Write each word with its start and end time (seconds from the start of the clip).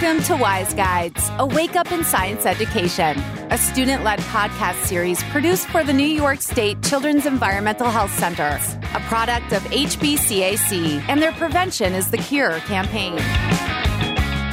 Welcome 0.00 0.24
to 0.24 0.36
Wise 0.36 0.72
Guides, 0.72 1.30
a 1.36 1.44
wake 1.44 1.76
up 1.76 1.92
in 1.92 2.04
science 2.04 2.46
education, 2.46 3.18
a 3.50 3.58
student 3.58 4.02
led 4.02 4.18
podcast 4.20 4.82
series 4.86 5.22
produced 5.24 5.66
for 5.66 5.84
the 5.84 5.92
New 5.92 6.06
York 6.06 6.40
State 6.40 6.82
Children's 6.82 7.26
Environmental 7.26 7.90
Health 7.90 8.10
Center, 8.18 8.58
a 8.94 9.00
product 9.00 9.52
of 9.52 9.62
HBCAC 9.64 11.04
and 11.06 11.20
their 11.20 11.32
Prevention 11.32 11.92
is 11.92 12.10
the 12.10 12.16
Cure 12.16 12.60
campaign. 12.60 13.18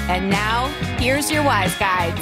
And 0.10 0.30
now, 0.30 0.68
here's 1.00 1.32
your 1.32 1.46
Wise 1.46 1.78
Guides. 1.78 2.20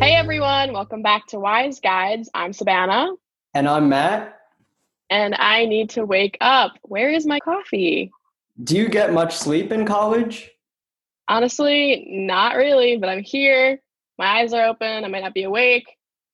Hey 0.00 0.14
everyone, 0.14 0.72
welcome 0.72 1.02
back 1.02 1.26
to 1.26 1.38
Wise 1.38 1.80
Guides. 1.80 2.30
I'm 2.32 2.54
Savannah. 2.54 3.10
And 3.52 3.68
I'm 3.68 3.90
Matt 3.90 4.35
and 5.10 5.34
I 5.34 5.66
need 5.66 5.90
to 5.90 6.04
wake 6.04 6.36
up. 6.40 6.72
Where 6.82 7.10
is 7.10 7.26
my 7.26 7.38
coffee? 7.40 8.10
Do 8.62 8.76
you 8.76 8.88
get 8.88 9.12
much 9.12 9.36
sleep 9.36 9.72
in 9.72 9.84
college? 9.84 10.50
Honestly, 11.28 12.06
not 12.08 12.56
really, 12.56 12.96
but 12.96 13.08
I'm 13.08 13.22
here. 13.22 13.80
My 14.18 14.40
eyes 14.40 14.52
are 14.52 14.66
open. 14.66 15.04
I 15.04 15.08
might 15.08 15.22
not 15.22 15.34
be 15.34 15.42
awake, 15.42 15.86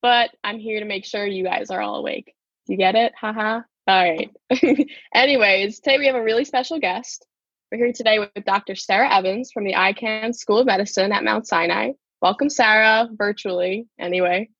but 0.02 0.30
I'm 0.44 0.58
here 0.58 0.80
to 0.80 0.86
make 0.86 1.04
sure 1.04 1.26
you 1.26 1.44
guys 1.44 1.70
are 1.70 1.80
all 1.80 1.96
awake. 1.96 2.34
Do 2.66 2.74
you 2.74 2.76
get 2.76 2.94
it? 2.94 3.12
Haha. 3.20 3.62
All 3.88 4.10
right. 4.10 4.30
Anyways, 5.14 5.80
today 5.80 5.98
we 5.98 6.06
have 6.06 6.14
a 6.14 6.22
really 6.22 6.44
special 6.44 6.78
guest. 6.78 7.26
We're 7.72 7.78
here 7.78 7.92
today 7.92 8.18
with 8.18 8.44
Dr. 8.44 8.76
Sarah 8.76 9.12
Evans 9.12 9.50
from 9.50 9.64
the 9.64 9.72
Icahn 9.72 10.34
School 10.34 10.58
of 10.58 10.66
Medicine 10.66 11.10
at 11.10 11.24
Mount 11.24 11.48
Sinai. 11.48 11.92
Welcome, 12.20 12.50
Sarah, 12.50 13.08
virtually, 13.12 13.88
anyway. 13.98 14.50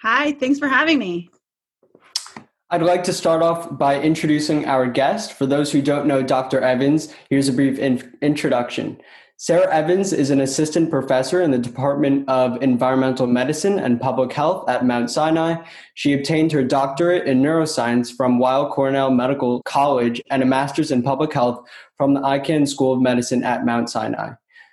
Hi, 0.00 0.32
thanks 0.32 0.58
for 0.58 0.68
having 0.68 0.98
me. 0.98 1.28
I'd 2.70 2.82
like 2.82 3.04
to 3.04 3.12
start 3.12 3.42
off 3.42 3.76
by 3.78 4.00
introducing 4.00 4.66
our 4.66 4.86
guest. 4.86 5.34
For 5.34 5.46
those 5.46 5.70
who 5.70 5.82
don't 5.82 6.06
know 6.06 6.22
Dr. 6.22 6.60
Evans, 6.60 7.14
here's 7.28 7.48
a 7.48 7.52
brief 7.52 7.78
in- 7.78 8.12
introduction. 8.22 9.00
Sarah 9.36 9.72
Evans 9.72 10.12
is 10.12 10.30
an 10.30 10.40
assistant 10.40 10.90
professor 10.90 11.42
in 11.42 11.50
the 11.50 11.58
Department 11.58 12.28
of 12.28 12.60
Environmental 12.62 13.26
Medicine 13.26 13.78
and 13.78 14.00
Public 14.00 14.32
Health 14.32 14.68
at 14.68 14.86
Mount 14.86 15.10
Sinai. 15.10 15.56
She 15.94 16.14
obtained 16.14 16.50
her 16.52 16.64
doctorate 16.64 17.28
in 17.28 17.42
neuroscience 17.42 18.12
from 18.12 18.38
Weill 18.38 18.70
Cornell 18.72 19.10
Medical 19.10 19.62
College 19.64 20.20
and 20.30 20.42
a 20.42 20.46
master's 20.46 20.90
in 20.90 21.02
public 21.02 21.32
health 21.32 21.68
from 21.96 22.14
the 22.14 22.20
Icahn 22.22 22.66
School 22.66 22.94
of 22.94 23.00
Medicine 23.00 23.44
at 23.44 23.66
Mount 23.66 23.90
Sinai. 23.90 24.30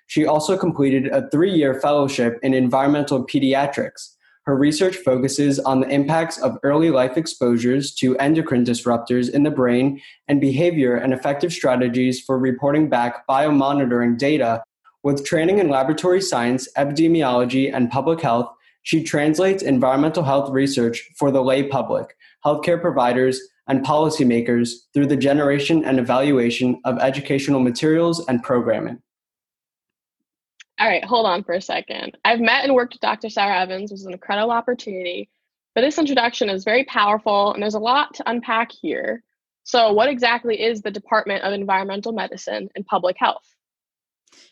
She 0.07 0.25
also 0.25 0.57
completed 0.57 1.07
a 1.07 1.29
three 1.29 1.53
year 1.53 1.79
fellowship 1.79 2.39
in 2.41 2.53
environmental 2.53 3.27
pediatrics. 3.27 4.15
Her 4.45 4.55
research 4.55 4.95
focuses 4.97 5.59
on 5.59 5.81
the 5.81 5.89
impacts 5.89 6.39
of 6.39 6.57
early 6.63 6.89
life 6.89 7.15
exposures 7.15 7.93
to 7.95 8.17
endocrine 8.17 8.65
disruptors 8.65 9.29
in 9.29 9.43
the 9.43 9.51
brain 9.51 10.01
and 10.27 10.41
behavior 10.41 10.95
and 10.95 11.13
effective 11.13 11.53
strategies 11.53 12.19
for 12.21 12.39
reporting 12.39 12.89
back 12.89 13.27
biomonitoring 13.27 14.17
data. 14.17 14.63
With 15.03 15.23
training 15.25 15.59
in 15.59 15.69
laboratory 15.69 16.21
science, 16.21 16.67
epidemiology, 16.75 17.71
and 17.71 17.91
public 17.91 18.21
health, 18.21 18.51
she 18.81 19.03
translates 19.03 19.61
environmental 19.61 20.23
health 20.23 20.51
research 20.51 21.07
for 21.17 21.29
the 21.29 21.43
lay 21.43 21.63
public, 21.63 22.15
healthcare 22.43 22.81
providers, 22.81 23.39
and 23.67 23.85
policymakers 23.85 24.71
through 24.93 25.05
the 25.05 25.15
generation 25.15 25.85
and 25.85 25.99
evaluation 25.99 26.81
of 26.83 26.97
educational 26.97 27.59
materials 27.59 28.25
and 28.27 28.41
programming. 28.41 28.99
All 30.81 30.87
right, 30.87 31.05
hold 31.05 31.27
on 31.27 31.43
for 31.43 31.53
a 31.53 31.61
second. 31.61 32.17
I've 32.25 32.39
met 32.39 32.63
and 32.63 32.73
worked 32.73 32.95
with 32.95 33.01
Dr. 33.01 33.29
Sarah 33.29 33.59
Evans, 33.59 33.91
is 33.91 34.07
an 34.07 34.13
incredible 34.13 34.49
opportunity. 34.49 35.29
But 35.75 35.81
this 35.81 35.99
introduction 35.99 36.49
is 36.49 36.63
very 36.63 36.85
powerful, 36.85 37.53
and 37.53 37.61
there's 37.61 37.75
a 37.75 37.79
lot 37.79 38.15
to 38.15 38.27
unpack 38.27 38.71
here. 38.71 39.23
So, 39.63 39.93
what 39.93 40.09
exactly 40.09 40.59
is 40.59 40.81
the 40.81 40.89
Department 40.89 41.43
of 41.43 41.53
Environmental 41.53 42.13
Medicine 42.13 42.69
and 42.75 42.83
Public 42.83 43.15
Health? 43.19 43.47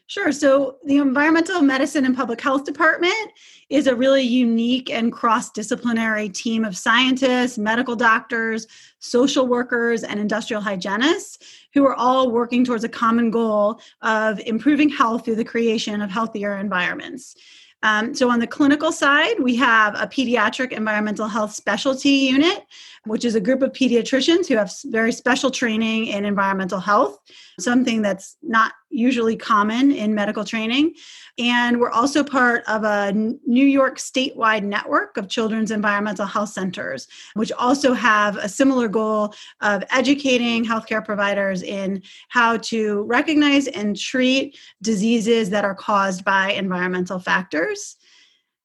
Sure. 0.08 0.32
So, 0.32 0.78
the 0.86 0.98
Environmental 0.98 1.62
Medicine 1.62 2.04
and 2.04 2.16
Public 2.16 2.42
Health 2.42 2.64
Department 2.64 3.32
is 3.70 3.86
a 3.86 3.96
really 3.96 4.24
unique 4.24 4.90
and 4.90 5.14
cross 5.14 5.52
disciplinary 5.52 6.30
team 6.30 6.66
of 6.66 6.76
scientists, 6.76 7.60
medical 7.60 7.96
doctors, 7.96 8.66
social 8.98 9.46
workers, 9.46 10.04
and 10.04 10.20
industrial 10.20 10.64
hygienists 10.64 11.60
who 11.76 11.86
are 11.86 11.94
all 11.94 12.32
working 12.32 12.66
towards 12.66 12.84
a 12.84 12.90
common 12.90 13.30
goal 13.30 13.80
of 14.02 14.40
improving 14.40 14.90
health 14.90 15.26
through 15.26 15.36
the 15.36 15.46
creation 15.46 16.02
of 16.02 16.10
healthier 16.10 16.58
environments. 16.58 17.36
Um, 17.82 18.14
so, 18.14 18.30
on 18.30 18.40
the 18.40 18.48
clinical 18.48 18.92
side, 18.92 19.40
we 19.40 19.56
have 19.56 19.96
a 19.96 20.08
pediatric 20.08 20.74
environmental 20.74 21.28
health 21.28 21.54
specialty 21.54 22.10
unit, 22.10 22.66
which 23.06 23.24
is 23.24 23.36
a 23.36 23.40
group 23.40 23.62
of 23.62 23.72
pediatricians 23.72 24.48
who 24.48 24.58
have 24.58 24.74
very 24.86 25.14
special 25.14 25.50
training 25.50 26.08
in 26.08 26.26
environmental 26.26 26.80
health, 26.80 27.20
something 27.60 28.02
that's 28.02 28.36
not 28.42 28.74
usually 28.90 29.36
common 29.36 29.92
in 29.92 30.16
medical 30.16 30.44
training. 30.44 30.94
And 31.38 31.80
we're 31.80 31.92
also 31.92 32.24
part 32.24 32.64
of 32.68 32.84
a 32.84 33.14
New 33.14 33.66
York 33.66 33.98
statewide 33.98 34.64
network 34.64 35.16
of 35.18 35.30
children's 35.30 35.72
environmental 35.72 36.26
health 36.26 36.50
centers, 36.50 37.08
which 37.36 37.52
also 37.54 37.94
have 37.94 38.36
a 38.38 38.50
similar 38.50 38.88
goal 38.88 39.34
of 39.62 39.84
educating 39.92 40.66
healthcare 40.66 41.04
providers 41.04 41.62
in 41.62 42.04
how 42.28 42.58
to 42.58 43.04
recognize 43.04 43.68
and 43.68 43.98
treat 43.98 44.58
diseases 44.82 45.50
that 45.52 45.64
are 45.64 45.76
caused 45.76 46.26
by 46.26 46.52
environmental 46.52 47.20
factors. 47.20 47.96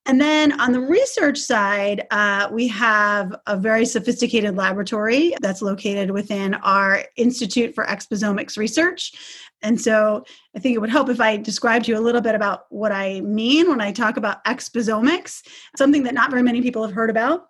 And 0.07 0.21
then 0.21 0.61
on 0.61 0.73
the 0.73 0.81
research 0.81 1.39
side, 1.39 2.07
uh, 2.11 2.49
we 2.53 2.69
have 2.69 3.35
a 3.47 3.57
very 3.57 3.87
sophisticated 3.87 4.55
laboratory 4.55 5.35
that's 5.41 5.63
located 5.63 6.11
within 6.11 6.55
our 6.55 7.05
Institute 7.17 7.75
for 7.75 7.85
Exposomics 7.85 8.59
Research. 8.59 9.13
And 9.65 9.81
so 9.81 10.25
I 10.55 10.61
think 10.61 10.77
it 10.77 10.79
would 10.79 10.91
help 10.91 11.09
if 11.09 11.21
I 11.21 11.39
described 11.39 11.87
to 11.87 11.93
you 11.93 11.99
a 11.99 12.01
little 12.01 12.21
bit 12.21 12.35
about 12.35 12.67
what 12.69 12.93
I 12.93 13.23
mean 13.23 13.69
when 13.69 13.81
I 13.81 13.91
talk 13.91 14.19
about 14.19 14.45
exposomics, 14.45 15.43
something 15.77 16.03
that 16.05 16.15
not 16.15 16.31
very 16.31 16.43
many 16.43 16.61
people 16.61 16.85
have 16.85 16.95
heard 16.95 17.11
about. 17.11 17.49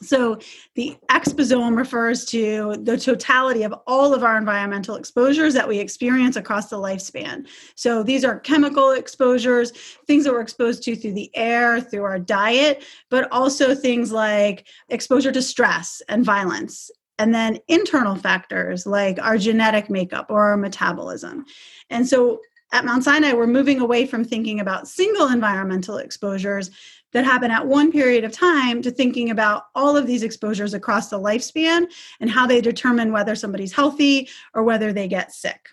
So, 0.00 0.40
the 0.74 0.96
exposome 1.10 1.76
refers 1.76 2.24
to 2.26 2.74
the 2.82 2.96
totality 2.96 3.62
of 3.62 3.72
all 3.86 4.12
of 4.12 4.24
our 4.24 4.36
environmental 4.36 4.96
exposures 4.96 5.54
that 5.54 5.68
we 5.68 5.78
experience 5.78 6.34
across 6.34 6.68
the 6.68 6.76
lifespan. 6.76 7.46
So, 7.76 8.02
these 8.02 8.24
are 8.24 8.40
chemical 8.40 8.92
exposures, 8.92 9.70
things 10.08 10.24
that 10.24 10.32
we're 10.32 10.40
exposed 10.40 10.82
to 10.84 10.96
through 10.96 11.12
the 11.12 11.30
air, 11.36 11.80
through 11.80 12.02
our 12.02 12.18
diet, 12.18 12.84
but 13.10 13.30
also 13.30 13.76
things 13.76 14.10
like 14.10 14.66
exposure 14.88 15.30
to 15.30 15.42
stress 15.42 16.02
and 16.08 16.24
violence, 16.24 16.90
and 17.18 17.34
then 17.34 17.58
internal 17.68 18.16
factors 18.16 18.86
like 18.86 19.20
our 19.20 19.38
genetic 19.38 19.90
makeup 19.90 20.26
or 20.30 20.44
our 20.44 20.56
metabolism. 20.56 21.44
And 21.90 22.08
so 22.08 22.40
at 22.72 22.84
Mount 22.84 23.04
Sinai, 23.04 23.34
we're 23.34 23.46
moving 23.46 23.80
away 23.80 24.06
from 24.06 24.24
thinking 24.24 24.60
about 24.60 24.88
single 24.88 25.28
environmental 25.28 25.98
exposures 25.98 26.70
that 27.12 27.24
happen 27.24 27.50
at 27.50 27.66
one 27.66 27.92
period 27.92 28.24
of 28.24 28.32
time 28.32 28.80
to 28.82 28.90
thinking 28.90 29.30
about 29.30 29.64
all 29.74 29.96
of 29.96 30.06
these 30.06 30.22
exposures 30.22 30.72
across 30.72 31.10
the 31.10 31.18
lifespan 31.18 31.86
and 32.20 32.30
how 32.30 32.46
they 32.46 32.60
determine 32.60 33.12
whether 33.12 33.34
somebody's 33.34 33.72
healthy 33.72 34.28
or 34.54 34.62
whether 34.62 34.92
they 34.92 35.06
get 35.06 35.32
sick. 35.32 35.68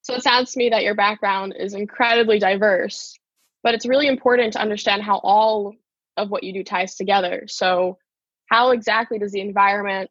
So 0.00 0.14
it 0.14 0.22
sounds 0.22 0.52
to 0.52 0.58
me 0.58 0.70
that 0.70 0.82
your 0.82 0.94
background 0.94 1.54
is 1.56 1.74
incredibly 1.74 2.38
diverse, 2.38 3.18
but 3.62 3.74
it's 3.74 3.86
really 3.86 4.08
important 4.08 4.54
to 4.54 4.60
understand 4.60 5.02
how 5.02 5.18
all 5.18 5.74
of 6.16 6.30
what 6.30 6.42
you 6.42 6.52
do 6.52 6.64
ties 6.64 6.96
together. 6.96 7.44
So, 7.46 7.98
how 8.52 8.70
exactly 8.70 9.18
does 9.18 9.32
the 9.32 9.40
environment, 9.40 10.10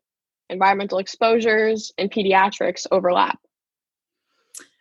environmental 0.50 0.98
exposures, 0.98 1.92
and 2.00 2.12
pediatrics 2.12 2.88
overlap? 2.92 3.38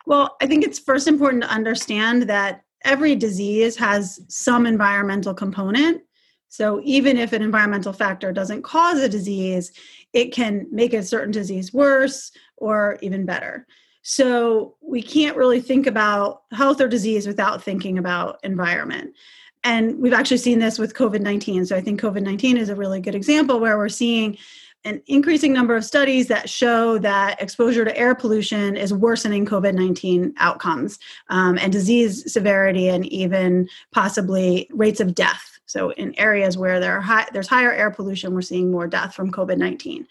Well, 0.07 0.35
I 0.41 0.47
think 0.47 0.65
it's 0.65 0.79
first 0.79 1.07
important 1.07 1.43
to 1.43 1.49
understand 1.49 2.23
that 2.23 2.63
every 2.83 3.15
disease 3.15 3.77
has 3.77 4.19
some 4.29 4.65
environmental 4.65 5.35
component. 5.35 6.01
So 6.49 6.81
even 6.83 7.17
if 7.17 7.33
an 7.33 7.43
environmental 7.43 7.93
factor 7.93 8.33
doesn't 8.33 8.63
cause 8.63 8.99
a 8.99 9.07
disease, 9.07 9.71
it 10.11 10.33
can 10.33 10.65
make 10.71 10.95
a 10.95 11.03
certain 11.03 11.31
disease 11.31 11.71
worse 11.71 12.31
or 12.57 12.97
even 13.03 13.27
better. 13.27 13.67
So 14.01 14.75
we 14.81 15.03
can't 15.03 15.37
really 15.37 15.61
think 15.61 15.85
about 15.85 16.41
health 16.51 16.81
or 16.81 16.87
disease 16.87 17.27
without 17.27 17.63
thinking 17.63 17.99
about 17.99 18.39
environment. 18.43 19.13
And 19.63 19.99
we've 19.99 20.13
actually 20.13 20.37
seen 20.37 20.59
this 20.59 20.79
with 20.79 20.95
COVID 20.95 21.21
19. 21.21 21.65
So 21.65 21.75
I 21.75 21.81
think 21.81 22.01
COVID 22.01 22.23
19 22.23 22.57
is 22.57 22.69
a 22.69 22.75
really 22.75 22.99
good 22.99 23.15
example 23.15 23.59
where 23.59 23.77
we're 23.77 23.89
seeing 23.89 24.37
an 24.83 25.01
increasing 25.05 25.53
number 25.53 25.75
of 25.75 25.85
studies 25.85 26.27
that 26.27 26.49
show 26.49 26.97
that 26.97 27.39
exposure 27.41 27.85
to 27.85 27.95
air 27.95 28.15
pollution 28.15 28.75
is 28.75 28.93
worsening 28.93 29.45
COVID 29.45 29.75
19 29.75 30.33
outcomes 30.37 30.97
um, 31.29 31.57
and 31.59 31.71
disease 31.71 32.31
severity 32.31 32.89
and 32.89 33.05
even 33.07 33.69
possibly 33.91 34.67
rates 34.71 34.99
of 34.99 35.13
death. 35.13 35.59
So, 35.67 35.91
in 35.91 36.17
areas 36.19 36.57
where 36.57 36.79
there 36.79 36.99
high, 36.99 37.27
there's 37.31 37.47
higher 37.47 37.71
air 37.71 37.91
pollution, 37.91 38.33
we're 38.33 38.41
seeing 38.41 38.71
more 38.71 38.87
death 38.87 39.13
from 39.13 39.31
COVID 39.31 39.57
19. 39.57 40.07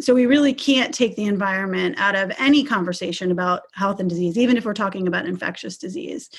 So, 0.00 0.14
we 0.14 0.26
really 0.26 0.54
can't 0.54 0.92
take 0.92 1.14
the 1.14 1.26
environment 1.26 1.96
out 1.98 2.16
of 2.16 2.32
any 2.38 2.64
conversation 2.64 3.30
about 3.30 3.62
health 3.74 4.00
and 4.00 4.08
disease, 4.08 4.38
even 4.38 4.56
if 4.56 4.64
we're 4.64 4.74
talking 4.74 5.06
about 5.06 5.26
infectious 5.26 5.76
disease. 5.76 6.30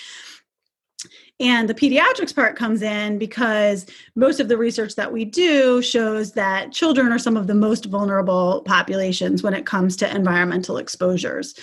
And 1.40 1.68
the 1.69 1.74
pediatrics 1.74 2.34
part 2.34 2.56
comes 2.56 2.81
in 2.81 3.18
because 3.18 3.86
most 4.16 4.40
of 4.40 4.48
the 4.48 4.57
research 4.57 4.96
that 4.96 5.12
we 5.12 5.25
do 5.25 5.81
shows 5.81 6.31
that 6.34 6.72
children 6.72 7.12
are 7.12 7.19
some 7.19 7.36
of 7.38 7.48
the 7.48 7.56
most 7.56 7.86
vulnerable 7.86 8.62
populations 8.66 9.44
when 9.44 9.54
it 9.54 9.66
comes 9.66 9.96
to 9.98 10.16
environmental 10.16 10.78
exposures. 10.78 11.56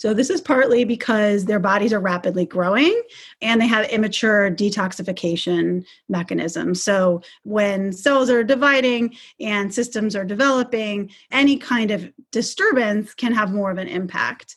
So, 0.00 0.14
this 0.14 0.30
is 0.30 0.40
partly 0.40 0.84
because 0.84 1.44
their 1.44 1.58
bodies 1.58 1.92
are 1.92 2.00
rapidly 2.00 2.46
growing 2.46 3.02
and 3.42 3.60
they 3.60 3.66
have 3.66 3.86
immature 3.90 4.50
detoxification 4.50 5.84
mechanisms. 6.08 6.82
So, 6.82 7.20
when 7.42 7.92
cells 7.92 8.30
are 8.30 8.42
dividing 8.42 9.14
and 9.40 9.74
systems 9.74 10.16
are 10.16 10.24
developing, 10.24 11.10
any 11.30 11.58
kind 11.58 11.90
of 11.90 12.10
disturbance 12.30 13.12
can 13.12 13.34
have 13.34 13.52
more 13.52 13.70
of 13.70 13.76
an 13.76 13.88
impact. 13.88 14.56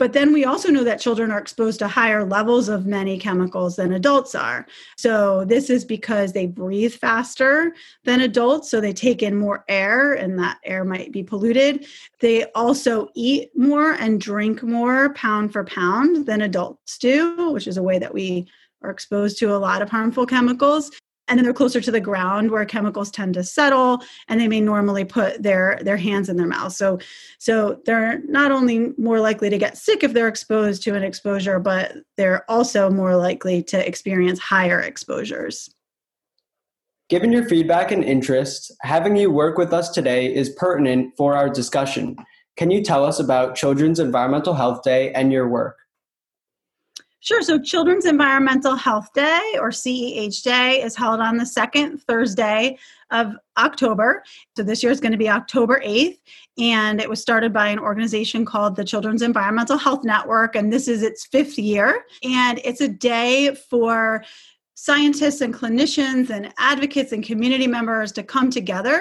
But 0.00 0.14
then 0.14 0.32
we 0.32 0.46
also 0.46 0.70
know 0.70 0.82
that 0.82 0.98
children 0.98 1.30
are 1.30 1.38
exposed 1.38 1.78
to 1.80 1.86
higher 1.86 2.24
levels 2.24 2.70
of 2.70 2.86
many 2.86 3.18
chemicals 3.18 3.76
than 3.76 3.92
adults 3.92 4.34
are. 4.34 4.66
So 4.96 5.44
this 5.44 5.68
is 5.68 5.84
because 5.84 6.32
they 6.32 6.46
breathe 6.46 6.94
faster 6.94 7.74
than 8.04 8.22
adults. 8.22 8.70
So 8.70 8.80
they 8.80 8.94
take 8.94 9.22
in 9.22 9.36
more 9.36 9.62
air, 9.68 10.14
and 10.14 10.38
that 10.38 10.56
air 10.64 10.86
might 10.86 11.12
be 11.12 11.22
polluted. 11.22 11.84
They 12.18 12.46
also 12.52 13.10
eat 13.14 13.50
more 13.54 13.92
and 13.92 14.18
drink 14.18 14.62
more 14.62 15.12
pound 15.12 15.52
for 15.52 15.64
pound 15.64 16.24
than 16.24 16.40
adults 16.40 16.96
do, 16.96 17.50
which 17.50 17.68
is 17.68 17.76
a 17.76 17.82
way 17.82 17.98
that 17.98 18.14
we 18.14 18.48
are 18.82 18.90
exposed 18.90 19.38
to 19.40 19.54
a 19.54 19.58
lot 19.58 19.82
of 19.82 19.90
harmful 19.90 20.24
chemicals 20.24 20.90
and 21.30 21.38
then 21.38 21.44
they're 21.44 21.54
closer 21.54 21.80
to 21.80 21.90
the 21.90 22.00
ground 22.00 22.50
where 22.50 22.64
chemicals 22.64 23.10
tend 23.10 23.34
to 23.34 23.44
settle 23.44 24.02
and 24.28 24.40
they 24.40 24.48
may 24.48 24.60
normally 24.60 25.04
put 25.04 25.42
their 25.42 25.78
their 25.82 25.96
hands 25.96 26.28
in 26.28 26.36
their 26.36 26.46
mouth 26.46 26.72
so 26.72 26.98
so 27.38 27.80
they're 27.86 28.20
not 28.24 28.52
only 28.52 28.92
more 28.98 29.20
likely 29.20 29.48
to 29.48 29.56
get 29.56 29.78
sick 29.78 30.02
if 30.02 30.12
they're 30.12 30.28
exposed 30.28 30.82
to 30.82 30.94
an 30.94 31.02
exposure 31.02 31.58
but 31.58 31.94
they're 32.16 32.48
also 32.50 32.90
more 32.90 33.16
likely 33.16 33.62
to 33.62 33.86
experience 33.86 34.38
higher 34.38 34.80
exposures 34.80 35.74
Given 37.08 37.32
your 37.32 37.48
feedback 37.48 37.90
and 37.90 38.04
interest, 38.04 38.70
having 38.82 39.16
you 39.16 39.32
work 39.32 39.58
with 39.58 39.72
us 39.72 39.90
today 39.90 40.32
is 40.32 40.50
pertinent 40.50 41.12
for 41.16 41.34
our 41.34 41.48
discussion. 41.48 42.16
Can 42.56 42.70
you 42.70 42.84
tell 42.84 43.04
us 43.04 43.18
about 43.18 43.56
Children's 43.56 43.98
Environmental 43.98 44.54
Health 44.54 44.84
Day 44.84 45.12
and 45.12 45.32
your 45.32 45.48
work? 45.48 45.79
Sure. 47.22 47.42
So, 47.42 47.60
Children's 47.60 48.06
Environmental 48.06 48.74
Health 48.74 49.12
Day, 49.12 49.56
or 49.60 49.68
CEH 49.68 50.42
Day, 50.42 50.82
is 50.82 50.96
held 50.96 51.20
on 51.20 51.36
the 51.36 51.44
second 51.44 51.98
Thursday 51.98 52.78
of 53.10 53.34
October. 53.58 54.24
So, 54.56 54.62
this 54.62 54.82
year 54.82 54.90
is 54.90 55.00
going 55.00 55.12
to 55.12 55.18
be 55.18 55.28
October 55.28 55.82
8th. 55.84 56.16
And 56.58 56.98
it 56.98 57.10
was 57.10 57.20
started 57.20 57.52
by 57.52 57.68
an 57.68 57.78
organization 57.78 58.46
called 58.46 58.74
the 58.74 58.84
Children's 58.84 59.20
Environmental 59.20 59.76
Health 59.76 60.02
Network. 60.02 60.56
And 60.56 60.72
this 60.72 60.88
is 60.88 61.02
its 61.02 61.26
fifth 61.26 61.58
year. 61.58 62.06
And 62.22 62.58
it's 62.64 62.80
a 62.80 62.88
day 62.88 63.54
for 63.54 64.24
scientists 64.74 65.42
and 65.42 65.52
clinicians 65.52 66.30
and 66.30 66.54
advocates 66.56 67.12
and 67.12 67.22
community 67.22 67.66
members 67.66 68.12
to 68.12 68.22
come 68.22 68.48
together 68.48 68.98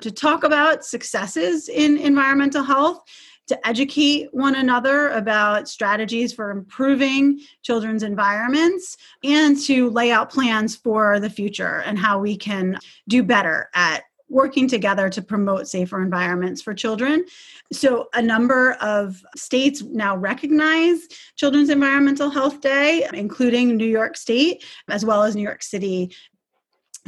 to 0.00 0.10
talk 0.10 0.42
about 0.42 0.86
successes 0.86 1.68
in 1.68 1.98
environmental 1.98 2.62
health 2.62 3.02
to 3.48 3.66
educate 3.66 4.28
one 4.32 4.54
another 4.54 5.08
about 5.10 5.68
strategies 5.68 6.32
for 6.32 6.50
improving 6.50 7.40
children's 7.62 8.02
environments 8.02 8.96
and 9.24 9.58
to 9.62 9.90
lay 9.90 10.12
out 10.12 10.30
plans 10.30 10.76
for 10.76 11.18
the 11.18 11.30
future 11.30 11.82
and 11.84 11.98
how 11.98 12.18
we 12.18 12.36
can 12.36 12.78
do 13.08 13.22
better 13.22 13.68
at 13.74 14.04
working 14.28 14.68
together 14.68 15.08
to 15.08 15.22
promote 15.22 15.66
safer 15.66 16.02
environments 16.02 16.60
for 16.60 16.74
children. 16.74 17.24
So, 17.72 18.08
a 18.14 18.22
number 18.22 18.72
of 18.74 19.22
states 19.36 19.82
now 19.82 20.16
recognize 20.16 21.08
Children's 21.36 21.70
Environmental 21.70 22.30
Health 22.30 22.60
Day, 22.60 23.08
including 23.14 23.76
New 23.76 23.86
York 23.86 24.16
State, 24.16 24.64
as 24.88 25.04
well 25.04 25.22
as 25.22 25.34
New 25.34 25.42
York 25.42 25.62
City 25.62 26.14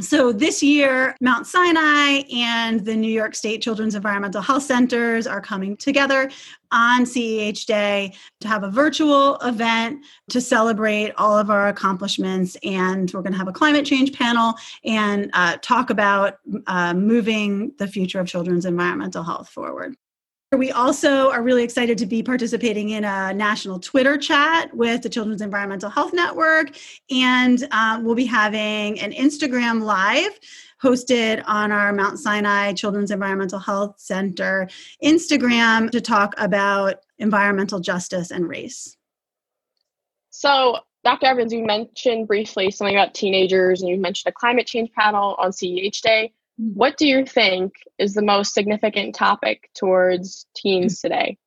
so 0.01 0.33
this 0.33 0.63
year, 0.63 1.15
Mount 1.21 1.47
Sinai 1.47 2.23
and 2.33 2.85
the 2.85 2.95
New 2.95 3.13
York 3.13 3.35
State 3.35 3.63
Children's 3.63 3.95
Environmental 3.95 4.43
Health 4.43 4.63
Centers 4.63 5.27
are 5.27 5.41
coming 5.41 5.77
together 5.77 6.31
on 6.73 7.05
CEH 7.05 7.67
Day 7.67 8.15
to 8.41 8.49
have 8.49 8.63
a 8.63 8.71
virtual 8.71 9.37
event 9.39 10.05
to 10.31 10.41
celebrate 10.41 11.13
all 11.17 11.37
of 11.37 11.51
our 11.51 11.69
accomplishments. 11.69 12.57
And 12.63 13.11
we're 13.13 13.23
going 13.23 13.33
to 13.33 13.39
have 13.39 13.49
a 13.49 13.53
climate 13.53 13.85
change 13.85 14.13
panel 14.13 14.55
and 14.85 15.31
uh, 15.33 15.57
talk 15.63 15.91
about 15.91 16.39
uh, 16.67 16.95
moving 16.95 17.73
the 17.79 17.89
future 17.89 18.21
of 18.21 18.27
children's 18.27 18.65
environmental 18.65 19.23
health 19.23 19.49
forward. 19.49 19.97
We 20.57 20.73
also 20.73 21.31
are 21.31 21.45
really 21.45 21.63
excited 21.63 21.97
to 21.99 22.07
be 22.07 22.25
participating 22.25 22.91
in 22.91 23.05
a 23.05 23.33
national 23.33 23.79
Twitter 23.79 24.19
chat 24.19 24.75
with 24.75 25.01
the 25.03 25.09
Children's 25.09 25.43
Environmental 25.43 25.89
Health 25.89 26.13
Network. 26.13 26.77
And 27.09 27.69
um, 27.71 28.03
we'll 28.03 28.17
be 28.17 28.27
having 28.27 28.99
an 29.01 29.13
Instagram 29.13 29.83
Live 29.83 30.41
hosted 30.83 31.45
on 31.47 31.71
our 31.71 31.93
Mount 31.93 32.19
Sinai 32.19 32.73
Children's 32.73 33.13
Environmental 33.13 33.61
Health 33.61 34.01
Center 34.01 34.69
Instagram 35.05 35.89
to 35.93 36.01
talk 36.01 36.35
about 36.37 36.97
environmental 37.19 37.79
justice 37.79 38.33
and 38.33 38.49
race. 38.49 38.97
So, 40.31 40.79
Dr. 41.05 41.27
Evans, 41.27 41.53
you 41.53 41.65
mentioned 41.65 42.27
briefly 42.27 42.73
something 42.73 42.97
about 42.97 43.15
teenagers 43.15 43.83
and 43.83 43.89
you 43.89 43.99
mentioned 43.99 44.33
a 44.33 44.35
climate 44.35 44.67
change 44.67 44.91
panel 44.99 45.37
on 45.39 45.53
CEH 45.53 46.01
Day. 46.01 46.33
What 46.63 46.99
do 46.99 47.07
you 47.07 47.25
think 47.25 47.73
is 47.99 48.13
the 48.13 48.23
most 48.23 48.53
significant 48.53 49.15
topic 49.15 49.71
towards 49.75 50.47
teens 50.55 51.01
today? 51.01 51.39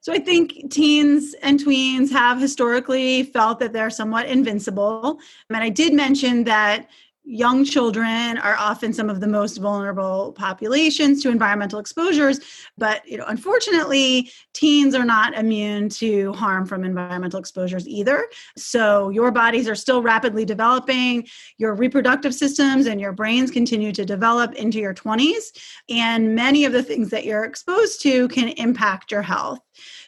So 0.00 0.12
I 0.12 0.18
think 0.18 0.70
teens 0.70 1.34
and 1.42 1.60
tweens 1.60 2.10
have 2.10 2.40
historically 2.40 3.22
felt 3.22 3.60
that 3.60 3.72
they're 3.72 3.90
somewhat 3.90 4.26
invincible. 4.26 5.20
And 5.48 5.62
I 5.62 5.68
did 5.68 5.94
mention 5.94 6.42
that 6.44 6.88
young 7.24 7.64
children 7.64 8.38
are 8.38 8.56
often 8.58 8.92
some 8.92 9.08
of 9.08 9.20
the 9.20 9.26
most 9.26 9.56
vulnerable 9.56 10.32
populations 10.32 11.22
to 11.22 11.30
environmental 11.30 11.78
exposures 11.78 12.40
but 12.76 13.06
you 13.08 13.16
know 13.16 13.24
unfortunately 13.28 14.30
teens 14.54 14.94
are 14.94 15.04
not 15.04 15.34
immune 15.34 15.88
to 15.88 16.32
harm 16.32 16.64
from 16.64 16.84
environmental 16.84 17.38
exposures 17.38 17.86
either. 17.86 18.26
So 18.56 19.10
your 19.10 19.30
bodies 19.30 19.68
are 19.68 19.74
still 19.74 20.00
rapidly 20.00 20.44
developing 20.44 21.26
your 21.58 21.74
reproductive 21.74 22.34
systems 22.34 22.86
and 22.86 23.00
your 23.00 23.12
brains 23.12 23.50
continue 23.50 23.92
to 23.92 24.04
develop 24.04 24.54
into 24.54 24.78
your 24.78 24.94
20s 24.94 25.82
and 25.90 26.34
many 26.34 26.64
of 26.64 26.72
the 26.72 26.82
things 26.82 27.10
that 27.10 27.24
you're 27.24 27.44
exposed 27.44 28.00
to 28.02 28.28
can 28.28 28.48
impact 28.48 29.10
your 29.10 29.22
health 29.22 29.58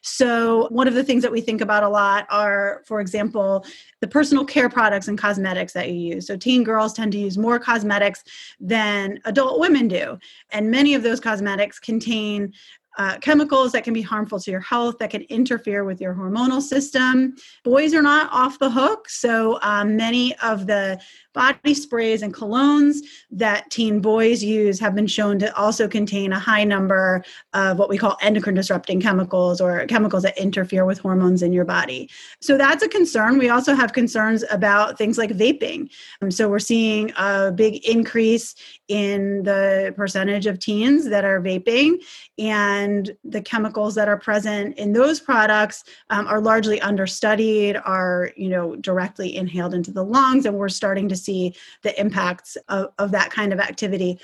so, 0.03 0.69
one 0.69 0.89
of 0.89 0.95
the 0.95 1.05
things 1.05 1.23
that 1.23 1.33
we 1.33 1.41
think 1.41 1.61
about 1.61 1.83
a 1.83 1.89
lot 1.89 2.27
are, 2.31 2.83
for 2.87 3.01
example, 3.01 3.65
the 4.01 4.09
personal 4.09 4.45
care 4.45 4.69
products 4.69 5.09
and 5.09 5.19
cosmetics 5.19 5.73
that 5.73 5.91
you 5.91 6.15
use. 6.15 6.27
So, 6.27 6.37
teen 6.37 6.65
girls 6.65 6.93
tend 6.93 7.13
to 7.13 7.19
use 7.19 7.37
more 7.37 7.59
cosmetics 7.59 8.23
than 8.61 9.21
adult 9.25 9.61
women 9.61 9.89
do. 9.89 10.19
And 10.51 10.71
many 10.71 10.95
of 10.95 11.03
those 11.03 11.21
cosmetics 11.21 11.79
contain 11.79 12.53
uh, 12.97 13.19
chemicals 13.19 13.73
that 13.73 13.85
can 13.85 13.93
be 13.93 14.03
harmful 14.03 14.41
to 14.41 14.51
your 14.51 14.61
health, 14.61 14.99
that 14.99 15.11
can 15.11 15.23
interfere 15.23 15.85
with 15.85 16.01
your 16.01 16.15
hormonal 16.15 16.63
system. 16.63 17.35
Boys 17.65 17.95
are 17.95 18.03
not 18.03 18.33
off 18.33 18.59
the 18.59 18.71
hook. 18.71 19.09
So, 19.09 19.59
um, 19.63 19.97
many 19.97 20.37
of 20.39 20.67
the 20.67 21.01
body 21.35 21.75
sprays 21.75 22.23
and 22.23 22.33
colognes 22.33 22.97
that 23.31 23.71
teen 23.71 24.01
boys 24.01 24.43
use 24.43 24.81
have 24.81 24.95
been 24.95 25.07
shown 25.07 25.39
to 25.39 25.55
also 25.55 25.87
contain 25.87 26.33
a 26.33 26.39
high 26.39 26.65
number 26.65 27.23
of 27.53 27.79
what 27.79 27.91
we 27.91 27.99
call 27.99 28.17
endocrine 28.23 28.55
disrupting 28.55 29.01
chemicals 29.01 29.61
or 29.61 29.85
chemicals 29.87 30.23
that 30.23 30.39
interfere 30.39 30.87
with 30.87 30.99
hormones 30.99 31.43
in 31.43 31.53
your 31.53 31.67
body. 31.67 32.09
So 32.41 32.57
that's 32.57 32.83
a 32.83 32.89
concern. 32.89 33.37
We 33.37 33.51
also 33.51 33.75
have 33.75 33.93
concerns 33.93 34.45
about 34.51 34.97
things 34.97 35.19
like 35.19 35.31
vaping. 35.31 35.91
Um, 36.23 36.31
so 36.31 36.49
we're 36.49 36.59
seeing 36.59 37.13
a 37.19 37.53
big 37.53 37.87
increase 37.87 38.55
in 38.89 39.43
the 39.43 39.93
percentage 39.95 40.47
of 40.47 40.59
teens 40.59 41.09
that 41.11 41.25
are 41.25 41.41
vaping, 41.41 42.03
and 42.39 42.86
the 43.25 43.41
chemicals 43.41 43.95
that 43.95 44.09
are 44.09 44.19
present 44.19 44.77
in 44.79 44.93
those 44.93 45.21
products 45.21 45.85
um, 46.11 46.27
are 46.27 46.41
largely 46.41 46.81
understudied, 46.81 47.77
are 47.77 48.33
you 48.37 48.49
know 48.49 48.77
directly 48.77 49.37
inhaled 49.37 49.75
into 49.75 49.93
the 49.93 50.05
lungs, 50.05 50.47
and 50.47 50.57
we're 50.57 50.69
starting 50.69 51.09
to 51.09 51.17
see 51.17 51.55
the 51.83 51.99
impacts 52.01 52.57
of, 52.69 52.93
of 52.99 53.11
that 53.11 53.31
kind 53.31 53.53
of 53.53 53.61
activity. 53.61 54.19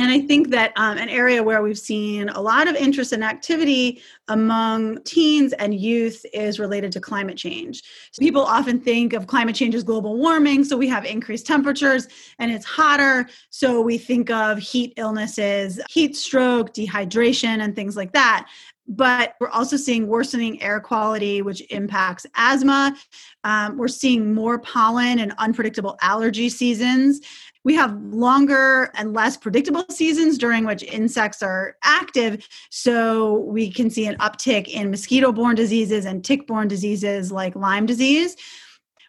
And 0.00 0.10
I 0.10 0.20
think 0.20 0.50
that 0.50 0.72
um, 0.76 0.98
an 0.98 1.08
area 1.08 1.42
where 1.42 1.62
we've 1.62 1.78
seen 1.78 2.28
a 2.28 2.40
lot 2.40 2.68
of 2.68 2.76
interest 2.76 3.12
and 3.12 3.24
activity 3.24 4.02
among 4.28 5.02
teens 5.02 5.52
and 5.54 5.74
youth 5.74 6.24
is 6.32 6.58
related 6.58 6.92
to 6.92 7.00
climate 7.00 7.36
change. 7.36 7.82
So 8.12 8.20
people 8.20 8.42
often 8.42 8.80
think 8.80 9.12
of 9.12 9.26
climate 9.26 9.56
change 9.56 9.74
as 9.74 9.82
global 9.82 10.16
warming, 10.16 10.64
so 10.64 10.76
we 10.76 10.88
have 10.88 11.04
increased 11.04 11.46
temperatures 11.46 12.08
and 12.38 12.50
it's 12.50 12.64
hotter. 12.64 13.28
So 13.50 13.80
we 13.80 13.98
think 13.98 14.30
of 14.30 14.58
heat 14.58 14.92
illnesses, 14.96 15.80
heat 15.90 16.16
stroke, 16.16 16.74
dehydration, 16.74 17.62
and 17.62 17.74
things 17.74 17.96
like 17.96 18.12
that 18.12 18.48
but 18.88 19.34
we're 19.38 19.50
also 19.50 19.76
seeing 19.76 20.06
worsening 20.06 20.62
air 20.62 20.80
quality, 20.80 21.42
which 21.42 21.62
impacts 21.70 22.24
asthma. 22.34 22.96
Um, 23.44 23.76
we're 23.76 23.86
seeing 23.86 24.32
more 24.32 24.58
pollen 24.58 25.18
and 25.18 25.34
unpredictable 25.36 25.98
allergy 26.00 26.48
seasons. 26.48 27.20
We 27.64 27.74
have 27.74 28.00
longer 28.02 28.90
and 28.94 29.12
less 29.12 29.36
predictable 29.36 29.84
seasons 29.90 30.38
during 30.38 30.64
which 30.64 30.82
insects 30.84 31.42
are 31.42 31.76
active. 31.82 32.48
So 32.70 33.40
we 33.40 33.70
can 33.70 33.90
see 33.90 34.06
an 34.06 34.16
uptick 34.18 34.68
in 34.68 34.90
mosquito 34.90 35.32
borne 35.32 35.56
diseases 35.56 36.06
and 36.06 36.24
tick 36.24 36.46
borne 36.46 36.68
diseases 36.68 37.32
like 37.32 37.56
Lyme 37.56 37.86
disease 37.86 38.36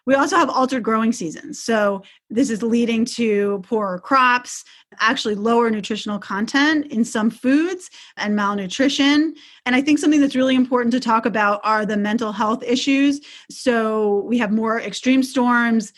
We 0.06 0.14
also 0.14 0.36
have 0.36 0.50
altered 0.50 0.82
growing 0.82 1.12
seasons. 1.12 1.62
So, 1.62 2.02
this 2.30 2.50
is 2.50 2.62
leading 2.62 3.04
to 3.06 3.62
poorer 3.66 3.98
crops, 3.98 4.64
actually 4.98 5.36
lower 5.36 5.70
nutritional 5.70 6.18
content 6.18 6.86
in 6.86 7.04
some 7.04 7.30
foods, 7.30 7.90
and 8.16 8.34
malnutrition. 8.34 9.34
And 9.66 9.76
I 9.76 9.82
think 9.82 9.98
something 9.98 10.20
that's 10.20 10.36
really 10.36 10.56
important 10.56 10.92
to 10.94 11.00
talk 11.00 11.26
about 11.26 11.60
are 11.64 11.86
the 11.86 11.96
mental 11.96 12.32
health 12.32 12.62
issues. 12.64 13.20
So, 13.50 14.22
we 14.26 14.38
have 14.38 14.52
more 14.52 14.80
extreme 14.80 15.22
storms 15.22 15.92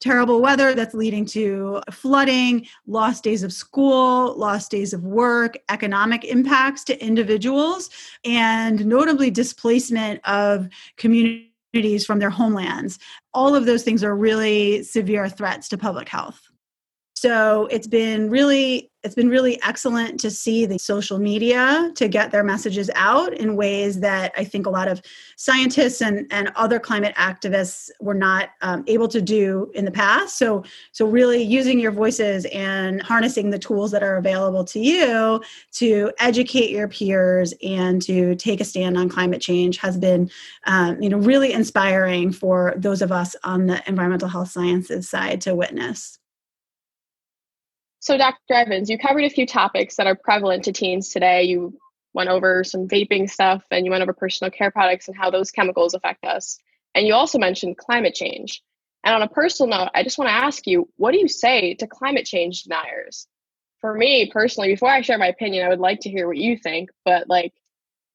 terrible 0.00 0.40
weather 0.40 0.74
that's 0.74 0.94
leading 0.94 1.24
to 1.26 1.80
flooding, 1.90 2.66
lost 2.86 3.24
days 3.24 3.42
of 3.42 3.52
school, 3.52 4.34
lost 4.36 4.70
days 4.70 4.92
of 4.92 5.04
work, 5.04 5.58
economic 5.68 6.24
impacts 6.24 6.84
to 6.84 7.04
individuals, 7.04 7.90
and 8.24 8.84
notably 8.86 9.30
displacement 9.30 10.20
of 10.28 10.68
communities 10.96 12.06
from 12.06 12.18
their 12.18 12.30
homelands. 12.30 12.98
All 13.34 13.54
of 13.54 13.66
those 13.66 13.82
things 13.82 14.04
are 14.04 14.16
really 14.16 14.82
severe 14.82 15.28
threats 15.28 15.68
to 15.68 15.78
public 15.78 16.08
health. 16.08 16.40
So 17.14 17.66
it's 17.66 17.88
been 17.88 18.30
really 18.30 18.87
it's 19.04 19.14
been 19.14 19.28
really 19.28 19.62
excellent 19.62 20.18
to 20.20 20.30
see 20.30 20.66
the 20.66 20.78
social 20.78 21.18
media 21.18 21.92
to 21.94 22.08
get 22.08 22.32
their 22.32 22.42
messages 22.42 22.90
out 22.96 23.32
in 23.32 23.54
ways 23.54 24.00
that 24.00 24.32
I 24.36 24.42
think 24.42 24.66
a 24.66 24.70
lot 24.70 24.88
of 24.88 25.00
scientists 25.36 26.02
and, 26.02 26.26
and 26.32 26.50
other 26.56 26.80
climate 26.80 27.14
activists 27.14 27.90
were 28.00 28.14
not 28.14 28.50
um, 28.60 28.82
able 28.88 29.06
to 29.08 29.22
do 29.22 29.70
in 29.74 29.84
the 29.84 29.92
past. 29.92 30.36
So, 30.36 30.64
so 30.90 31.06
really 31.06 31.40
using 31.42 31.78
your 31.78 31.92
voices 31.92 32.44
and 32.46 33.00
harnessing 33.00 33.50
the 33.50 33.58
tools 33.58 33.92
that 33.92 34.02
are 34.02 34.16
available 34.16 34.64
to 34.64 34.80
you 34.80 35.42
to 35.74 36.12
educate 36.18 36.70
your 36.70 36.88
peers 36.88 37.54
and 37.62 38.02
to 38.02 38.34
take 38.34 38.60
a 38.60 38.64
stand 38.64 38.98
on 38.98 39.08
climate 39.08 39.40
change 39.40 39.78
has 39.78 39.96
been, 39.96 40.28
um, 40.66 41.00
you 41.00 41.08
know, 41.08 41.18
really 41.18 41.52
inspiring 41.52 42.32
for 42.32 42.74
those 42.76 43.00
of 43.00 43.12
us 43.12 43.36
on 43.44 43.66
the 43.66 43.80
environmental 43.88 44.28
health 44.28 44.50
sciences 44.50 45.08
side 45.08 45.40
to 45.42 45.54
witness. 45.54 46.17
So, 48.00 48.16
Dr. 48.16 48.54
Evans, 48.54 48.88
you 48.88 48.98
covered 48.98 49.24
a 49.24 49.30
few 49.30 49.46
topics 49.46 49.96
that 49.96 50.06
are 50.06 50.14
prevalent 50.14 50.64
to 50.64 50.72
teens 50.72 51.08
today. 51.08 51.44
You 51.44 51.76
went 52.14 52.30
over 52.30 52.62
some 52.64 52.88
vaping 52.88 53.28
stuff 53.28 53.64
and 53.70 53.84
you 53.84 53.90
went 53.90 54.02
over 54.02 54.12
personal 54.12 54.50
care 54.50 54.70
products 54.70 55.08
and 55.08 55.16
how 55.16 55.30
those 55.30 55.50
chemicals 55.50 55.94
affect 55.94 56.24
us. 56.24 56.58
And 56.94 57.06
you 57.06 57.14
also 57.14 57.38
mentioned 57.38 57.76
climate 57.76 58.14
change. 58.14 58.62
And 59.04 59.14
on 59.14 59.22
a 59.22 59.28
personal 59.28 59.78
note, 59.78 59.90
I 59.94 60.02
just 60.02 60.18
want 60.18 60.28
to 60.28 60.34
ask 60.34 60.66
you 60.66 60.88
what 60.96 61.12
do 61.12 61.18
you 61.18 61.28
say 61.28 61.74
to 61.74 61.86
climate 61.86 62.24
change 62.26 62.62
deniers? 62.62 63.26
For 63.80 63.94
me 63.94 64.30
personally, 64.32 64.70
before 64.70 64.90
I 64.90 65.02
share 65.02 65.18
my 65.18 65.28
opinion, 65.28 65.64
I 65.64 65.68
would 65.68 65.78
like 65.78 66.00
to 66.00 66.10
hear 66.10 66.26
what 66.26 66.36
you 66.36 66.56
think, 66.56 66.90
but 67.04 67.28
like, 67.28 67.52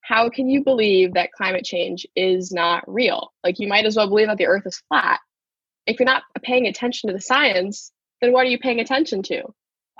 how 0.01 0.29
can 0.29 0.49
you 0.49 0.63
believe 0.63 1.13
that 1.13 1.31
climate 1.31 1.63
change 1.63 2.05
is 2.15 2.51
not 2.51 2.83
real? 2.87 3.31
Like, 3.43 3.59
you 3.59 3.69
might 3.69 3.85
as 3.85 3.95
well 3.95 4.09
believe 4.09 4.27
that 4.27 4.37
the 4.37 4.47
earth 4.47 4.65
is 4.65 4.83
flat. 4.89 5.21
If 5.85 5.99
you're 5.99 6.05
not 6.05 6.23
paying 6.41 6.67
attention 6.67 7.07
to 7.07 7.13
the 7.13 7.21
science, 7.21 7.93
then 8.21 8.33
what 8.33 8.45
are 8.45 8.49
you 8.49 8.59
paying 8.59 8.81
attention 8.81 9.23
to? 9.23 9.43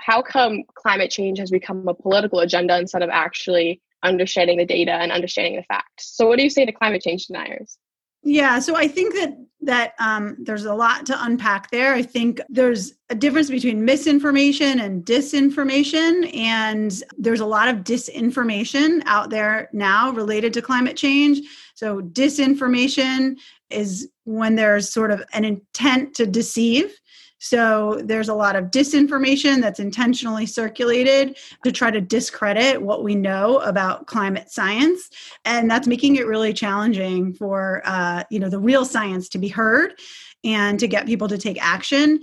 How 0.04 0.20
come 0.20 0.62
climate 0.74 1.10
change 1.10 1.38
has 1.38 1.50
become 1.50 1.88
a 1.88 1.94
political 1.94 2.40
agenda 2.40 2.78
instead 2.78 3.02
of 3.02 3.08
actually 3.08 3.80
understanding 4.02 4.58
the 4.58 4.66
data 4.66 4.92
and 4.92 5.10
understanding 5.10 5.56
the 5.56 5.62
facts? 5.62 6.14
So, 6.14 6.26
what 6.28 6.36
do 6.36 6.44
you 6.44 6.50
say 6.50 6.66
to 6.66 6.72
climate 6.72 7.00
change 7.02 7.26
deniers? 7.26 7.78
Yeah, 8.22 8.58
so 8.58 8.76
I 8.76 8.88
think 8.88 9.14
that 9.14 9.36
that 9.62 9.94
um, 9.98 10.36
there's 10.40 10.66
a 10.66 10.74
lot 10.74 11.06
to 11.06 11.24
unpack 11.24 11.70
there. 11.70 11.94
I 11.94 12.02
think 12.02 12.40
there's 12.50 12.92
a 13.08 13.14
difference 13.14 13.48
between 13.48 13.82
misinformation 13.82 14.78
and 14.78 15.04
disinformation, 15.06 16.34
and 16.36 17.02
there's 17.16 17.40
a 17.40 17.46
lot 17.46 17.68
of 17.68 17.76
disinformation 17.78 19.02
out 19.06 19.30
there 19.30 19.70
now 19.72 20.10
related 20.10 20.52
to 20.54 20.62
climate 20.62 20.98
change. 20.98 21.40
So 21.74 22.02
disinformation 22.02 23.38
is 23.70 24.10
when 24.24 24.56
there's 24.56 24.92
sort 24.92 25.10
of 25.10 25.22
an 25.32 25.46
intent 25.46 26.14
to 26.16 26.26
deceive 26.26 26.94
so 27.44 28.00
there's 28.02 28.30
a 28.30 28.34
lot 28.34 28.56
of 28.56 28.70
disinformation 28.70 29.60
that's 29.60 29.78
intentionally 29.78 30.46
circulated 30.46 31.36
to 31.62 31.70
try 31.70 31.90
to 31.90 32.00
discredit 32.00 32.80
what 32.80 33.04
we 33.04 33.14
know 33.14 33.58
about 33.58 34.06
climate 34.06 34.50
science, 34.50 35.10
and 35.44 35.70
that's 35.70 35.86
making 35.86 36.16
it 36.16 36.26
really 36.26 36.54
challenging 36.54 37.34
for 37.34 37.82
uh, 37.84 38.24
you 38.30 38.40
know 38.40 38.48
the 38.48 38.58
real 38.58 38.86
science 38.86 39.28
to 39.28 39.36
be 39.36 39.48
heard 39.48 39.92
and 40.42 40.80
to 40.80 40.88
get 40.88 41.04
people 41.04 41.28
to 41.28 41.36
take 41.36 41.62
action. 41.62 42.18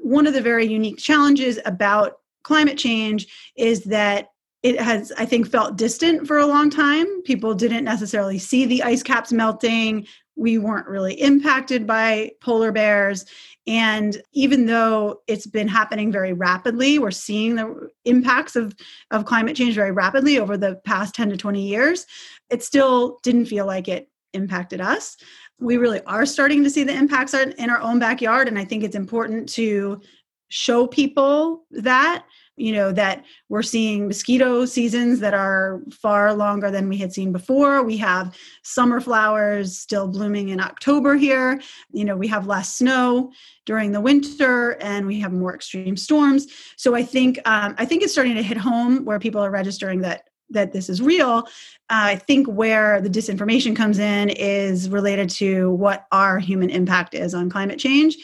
One 0.00 0.26
of 0.26 0.34
the 0.34 0.40
very 0.40 0.66
unique 0.66 0.98
challenges 0.98 1.60
about 1.66 2.14
climate 2.42 2.76
change 2.76 3.28
is 3.56 3.84
that 3.84 4.30
it 4.64 4.80
has 4.80 5.12
i 5.18 5.24
think 5.24 5.48
felt 5.48 5.76
distant 5.76 6.26
for 6.26 6.38
a 6.38 6.46
long 6.46 6.68
time. 6.68 7.22
People 7.22 7.54
didn't 7.54 7.84
necessarily 7.84 8.40
see 8.40 8.66
the 8.66 8.82
ice 8.82 9.04
caps 9.04 9.32
melting. 9.32 10.08
We 10.34 10.58
weren't 10.58 10.88
really 10.88 11.14
impacted 11.14 11.86
by 11.86 12.32
polar 12.40 12.72
bears 12.72 13.24
and 13.66 14.20
even 14.32 14.66
though 14.66 15.20
it's 15.26 15.46
been 15.46 15.68
happening 15.68 16.12
very 16.12 16.32
rapidly 16.32 16.98
we're 16.98 17.10
seeing 17.10 17.54
the 17.54 17.88
impacts 18.04 18.56
of, 18.56 18.74
of 19.10 19.24
climate 19.24 19.56
change 19.56 19.74
very 19.74 19.92
rapidly 19.92 20.38
over 20.38 20.56
the 20.56 20.76
past 20.84 21.14
10 21.14 21.30
to 21.30 21.36
20 21.36 21.66
years 21.66 22.06
it 22.50 22.62
still 22.62 23.18
didn't 23.22 23.46
feel 23.46 23.66
like 23.66 23.88
it 23.88 24.08
impacted 24.34 24.80
us. 24.80 25.16
We 25.60 25.76
really 25.76 26.02
are 26.02 26.26
starting 26.26 26.62
to 26.64 26.70
see 26.70 26.84
the 26.84 26.94
impacts 26.94 27.32
in 27.34 27.70
our 27.70 27.80
own 27.80 27.98
backyard 27.98 28.48
and 28.48 28.58
i 28.58 28.64
think 28.64 28.82
it's 28.82 28.96
important 28.96 29.48
to 29.50 30.00
show 30.48 30.86
people 30.86 31.64
that 31.70 32.24
you 32.56 32.72
know 32.72 32.92
that 32.92 33.24
we're 33.48 33.62
seeing 33.62 34.06
mosquito 34.06 34.64
seasons 34.64 35.20
that 35.20 35.34
are 35.34 35.80
far 35.90 36.32
longer 36.34 36.70
than 36.70 36.88
we 36.88 36.96
had 36.96 37.12
seen 37.12 37.32
before. 37.32 37.82
We 37.82 37.96
have 37.98 38.36
summer 38.62 39.00
flowers 39.00 39.76
still 39.76 40.08
blooming 40.08 40.50
in 40.50 40.60
october 40.60 41.16
here. 41.16 41.60
You 41.92 42.04
know 42.04 42.16
we 42.16 42.28
have 42.28 42.46
less 42.46 42.76
snow 42.76 43.32
during 43.66 43.92
the 43.92 44.00
winter 44.00 44.72
and 44.82 45.06
we 45.06 45.20
have 45.20 45.32
more 45.32 45.54
extreme 45.54 45.96
storms. 45.96 46.46
So 46.76 46.94
i 46.94 47.02
think 47.02 47.40
um, 47.44 47.74
i 47.78 47.84
think 47.84 48.02
it's 48.02 48.12
starting 48.12 48.36
to 48.36 48.42
hit 48.42 48.56
home 48.56 49.04
where 49.04 49.18
people 49.18 49.40
are 49.40 49.50
registering 49.50 50.00
that 50.02 50.28
that 50.50 50.72
this 50.72 50.88
is 50.88 51.02
real. 51.02 51.48
Uh, 51.90 52.14
i 52.14 52.16
think 52.16 52.46
where 52.46 53.00
the 53.00 53.10
disinformation 53.10 53.74
comes 53.74 53.98
in 53.98 54.28
is 54.30 54.88
related 54.88 55.28
to 55.28 55.72
what 55.72 56.06
our 56.12 56.38
human 56.38 56.70
impact 56.70 57.14
is 57.14 57.34
on 57.34 57.50
climate 57.50 57.78
change 57.78 58.16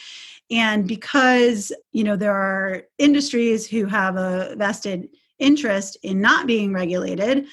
and 0.50 0.86
because 0.86 1.72
you 1.92 2.04
know 2.04 2.16
there 2.16 2.34
are 2.34 2.82
industries 2.98 3.66
who 3.66 3.86
have 3.86 4.16
a 4.16 4.54
vested 4.56 5.08
interest 5.38 5.96
in 6.02 6.20
not 6.20 6.46
being 6.46 6.72
regulated 6.72 7.46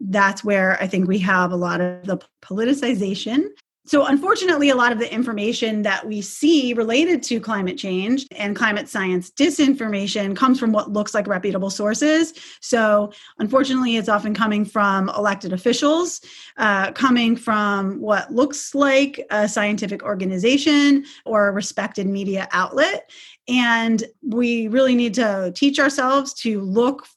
that's 0.00 0.44
where 0.44 0.80
i 0.82 0.86
think 0.86 1.08
we 1.08 1.18
have 1.18 1.52
a 1.52 1.56
lot 1.56 1.80
of 1.80 2.04
the 2.04 2.18
politicization 2.42 3.46
so, 3.84 4.06
unfortunately, 4.06 4.70
a 4.70 4.76
lot 4.76 4.92
of 4.92 5.00
the 5.00 5.12
information 5.12 5.82
that 5.82 6.06
we 6.06 6.20
see 6.20 6.72
related 6.72 7.20
to 7.24 7.40
climate 7.40 7.76
change 7.76 8.26
and 8.30 8.54
climate 8.54 8.88
science 8.88 9.32
disinformation 9.32 10.36
comes 10.36 10.60
from 10.60 10.70
what 10.70 10.92
looks 10.92 11.14
like 11.14 11.26
reputable 11.26 11.68
sources. 11.68 12.32
So, 12.60 13.12
unfortunately, 13.40 13.96
it's 13.96 14.08
often 14.08 14.34
coming 14.34 14.64
from 14.64 15.08
elected 15.08 15.52
officials, 15.52 16.20
uh, 16.58 16.92
coming 16.92 17.34
from 17.34 18.00
what 18.00 18.32
looks 18.32 18.72
like 18.72 19.26
a 19.30 19.48
scientific 19.48 20.04
organization 20.04 21.04
or 21.24 21.48
a 21.48 21.52
respected 21.52 22.06
media 22.06 22.48
outlet. 22.52 23.10
And 23.48 24.04
we 24.22 24.68
really 24.68 24.94
need 24.94 25.14
to 25.14 25.52
teach 25.56 25.80
ourselves 25.80 26.34
to 26.34 26.60
look 26.60 27.08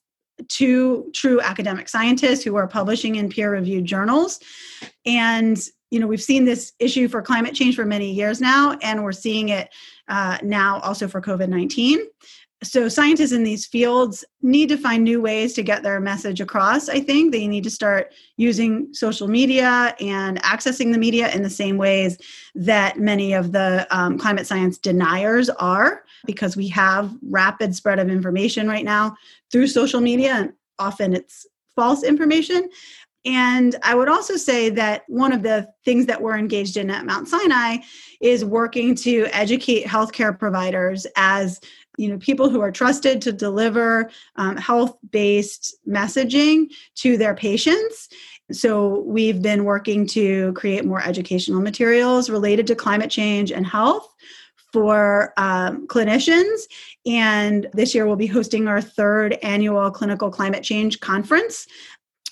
to 0.48 1.12
true 1.14 1.40
academic 1.42 1.88
scientists 1.88 2.44
who 2.44 2.56
are 2.56 2.68
publishing 2.68 3.16
in 3.16 3.30
peer 3.30 3.52
reviewed 3.52 3.86
journals 3.86 4.40
and 5.06 5.70
you 5.92 6.00
know 6.00 6.08
we've 6.08 6.22
seen 6.22 6.46
this 6.46 6.74
issue 6.80 7.08
for 7.08 7.22
climate 7.22 7.54
change 7.54 7.76
for 7.76 7.86
many 7.86 8.12
years 8.12 8.42
now 8.42 8.78
and 8.82 9.04
we're 9.04 9.12
seeing 9.12 9.50
it 9.50 9.70
uh, 10.08 10.38
now 10.44 10.80
also 10.80 11.08
for 11.08 11.22
covid-19 11.22 11.98
so 12.64 12.88
scientists 12.90 13.32
in 13.32 13.44
these 13.44 13.66
fields 13.66 14.26
need 14.42 14.70
to 14.70 14.78
find 14.78 15.04
new 15.04 15.22
ways 15.22 15.54
to 15.54 15.62
get 15.62 15.84
their 15.84 16.00
message 16.00 16.42
across 16.42 16.90
i 16.90 17.00
think. 17.00 17.32
They 17.32 17.48
need 17.48 17.64
to 17.66 17.70
start 17.70 18.14
using 18.38 18.94
social 18.94 19.28
media 19.28 19.96
and 20.00 20.42
accessing 20.42 20.92
the 20.92 20.98
media 20.98 21.32
in 21.34 21.44
the 21.44 21.50
same 21.50 21.78
ways 21.78 22.18
that 22.56 23.00
many 23.00 23.34
of 23.34 23.52
the 23.52 23.88
um, 23.92 24.18
climate 24.18 24.48
science 24.48 24.78
deniers 24.78 25.50
are 25.50 26.04
because 26.26 26.56
we 26.56 26.68
have 26.70 27.14
rapid 27.30 27.76
spread 27.76 28.00
of 28.00 28.10
information 28.10 28.68
right 28.68 28.86
now 28.86 29.16
through 29.52 29.68
social 29.68 30.02
media 30.02 30.34
and 30.34 30.54
often 30.80 31.14
it's 31.14 31.46
false 31.76 32.04
information 32.04 32.70
and 33.26 33.76
I 33.84 33.96
would 33.96 34.10
also 34.10 34.36
say 34.36 34.70
that 34.70 35.04
one 35.08 35.34
of 35.34 35.42
the 35.42 35.68
things 35.84 36.06
that 36.06 36.22
we're 36.22 36.38
engaged 36.38 36.78
in 36.78 36.90
at 36.90 37.06
Mount 37.06 37.28
Sinai 37.28 37.78
is 38.22 38.46
working 38.46 38.96
to 38.96 39.28
educate 39.32 39.86
healthcare 39.86 40.38
providers 40.38 41.08
as 41.16 41.60
you 41.98 42.10
know 42.10 42.18
people 42.18 42.50
who 42.50 42.62
are 42.62 42.72
trusted 42.72 43.22
to 43.22 43.32
deliver 43.32 44.10
um, 44.36 44.58
health-based 44.58 45.76
messaging 45.88 46.68
to 46.96 47.18
their 47.18 47.34
patients 47.34 48.10
so 48.52 49.00
we've 49.02 49.42
been 49.42 49.64
working 49.64 50.06
to 50.08 50.54
create 50.54 50.86
more 50.86 51.02
educational 51.02 51.62
materials 51.62 52.30
related 52.30 52.68
to 52.68 52.76
climate 52.76 53.10
change 53.10 53.52
and 53.52 53.66
health 53.66 54.14
for 54.72 55.34
um, 55.38 55.88
clinicians. 55.88 56.64
And 57.06 57.68
this 57.74 57.96
year 57.96 58.06
we'll 58.06 58.18
be 58.18 58.28
hosting 58.28 58.68
our 58.68 58.82
third 58.82 59.38
annual 59.42 59.90
clinical 59.90 60.30
climate 60.30 60.64
change 60.64 61.00
conference 61.00 61.66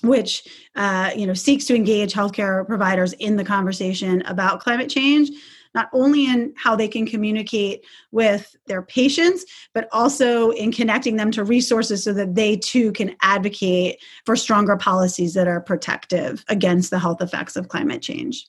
which 0.06 0.44
uh, 0.76 1.10
you 1.16 1.26
know 1.26 1.34
seeks 1.34 1.64
to 1.66 1.74
engage 1.74 2.12
healthcare 2.12 2.66
providers 2.66 3.12
in 3.14 3.36
the 3.36 3.44
conversation 3.44 4.22
about 4.22 4.60
climate 4.60 4.88
change 4.88 5.30
not 5.74 5.90
only 5.92 6.26
in 6.26 6.54
how 6.56 6.76
they 6.76 6.88
can 6.88 7.04
communicate 7.04 7.84
with 8.12 8.56
their 8.66 8.82
patients, 8.82 9.44
but 9.74 9.88
also 9.92 10.50
in 10.50 10.72
connecting 10.72 11.16
them 11.16 11.30
to 11.32 11.44
resources 11.44 12.04
so 12.04 12.12
that 12.12 12.34
they 12.34 12.56
too 12.56 12.92
can 12.92 13.14
advocate 13.22 14.00
for 14.24 14.36
stronger 14.36 14.76
policies 14.76 15.34
that 15.34 15.48
are 15.48 15.60
protective 15.60 16.44
against 16.48 16.90
the 16.90 16.98
health 16.98 17.20
effects 17.20 17.56
of 17.56 17.68
climate 17.68 18.00
change. 18.00 18.46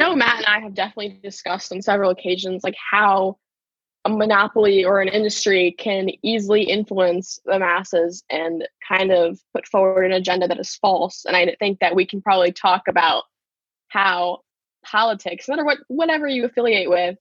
No, 0.00 0.14
Matt 0.14 0.38
and 0.38 0.46
I 0.46 0.60
have 0.60 0.74
definitely 0.74 1.18
discussed 1.22 1.72
on 1.72 1.82
several 1.82 2.10
occasions 2.10 2.64
like 2.64 2.76
how 2.90 3.38
a 4.04 4.10
monopoly 4.10 4.84
or 4.84 5.00
an 5.00 5.08
industry 5.08 5.74
can 5.78 6.10
easily 6.22 6.62
influence 6.62 7.38
the 7.46 7.58
masses 7.58 8.22
and 8.30 8.68
kind 8.86 9.10
of 9.10 9.40
put 9.54 9.66
forward 9.66 10.04
an 10.04 10.12
agenda 10.12 10.46
that 10.46 10.60
is 10.60 10.76
false. 10.76 11.24
And 11.24 11.36
I 11.36 11.56
think 11.58 11.80
that 11.80 11.94
we 11.94 12.04
can 12.06 12.20
probably 12.20 12.52
talk 12.52 12.82
about 12.86 13.24
how 13.88 14.40
politics, 14.84 15.48
no 15.48 15.52
matter 15.54 15.64
what 15.64 15.78
whatever 15.88 16.28
you 16.28 16.44
affiliate 16.44 16.90
with, 16.90 17.16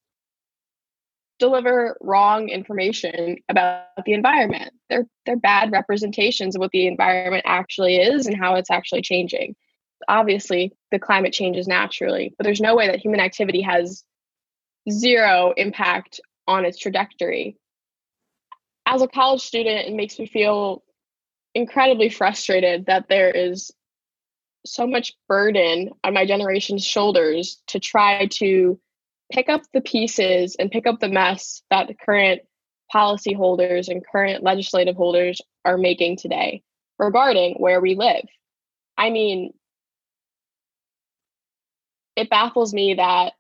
deliver 1.40 1.98
wrong 2.02 2.50
information 2.50 3.38
about 3.48 3.86
the 4.06 4.13
environment. 4.13 4.74
They're 4.90 5.08
they're 5.25 5.38
bad 5.38 5.72
representations 5.72 6.56
of 6.56 6.60
what 6.60 6.72
the 6.72 6.88
environment 6.88 7.44
actually 7.48 7.96
is 7.96 8.28
and 8.28 8.38
how 8.38 8.56
it's 8.56 8.72
actually 8.72 9.04
changing. 9.04 9.56
Obviously, 10.10 10.74
the 10.92 11.00
climate 11.00 11.32
changes 11.32 11.66
naturally, 11.66 12.34
but 12.38 12.44
there's 12.44 12.60
no 12.60 12.75
way 12.75 12.88
that 12.88 13.00
human 13.00 13.22
activity 13.22 13.62
has 13.62 14.04
zero 14.90 15.54
impact 15.56 16.20
on 16.48 16.66
its 16.66 16.78
trajectory. 16.78 17.58
As 18.86 19.02
a 19.02 19.08
college 19.08 19.42
student, 19.42 19.88
it 19.88 19.94
makes 19.94 20.20
me 20.20 20.26
feel 20.26 20.84
incredibly 21.56 22.10
frustrated 22.10 22.88
that 22.88 23.08
there 23.08 23.30
is 23.32 23.72
so 24.66 24.88
much 24.88 25.14
burden 25.28 25.90
on 26.04 26.14
my 26.14 26.26
generation's 26.26 26.86
shoulders 26.86 27.62
to 27.68 27.80
try 27.80 28.28
to 28.28 28.80
pick 29.32 29.50
up 29.50 29.62
the 29.74 29.82
pieces 29.82 30.56
and 30.58 30.72
pick 30.72 30.88
up 30.88 31.00
the 31.00 31.10
mess 31.10 31.64
that 31.70 31.88
the 31.88 31.94
current 31.94 32.42
policy 32.92 33.34
holders 33.34 33.90
and 33.90 34.06
current 34.06 34.44
legislative 34.44 34.96
holders 34.96 35.42
are 35.66 35.78
making 35.78 36.18
today 36.18 36.62
regarding 37.00 37.56
where 37.56 37.82
we 37.82 37.96
live. 37.96 38.26
I 38.98 39.10
mean, 39.10 39.54
it 42.16 42.30
baffles 42.30 42.74
me 42.74 42.96
that 42.96 43.34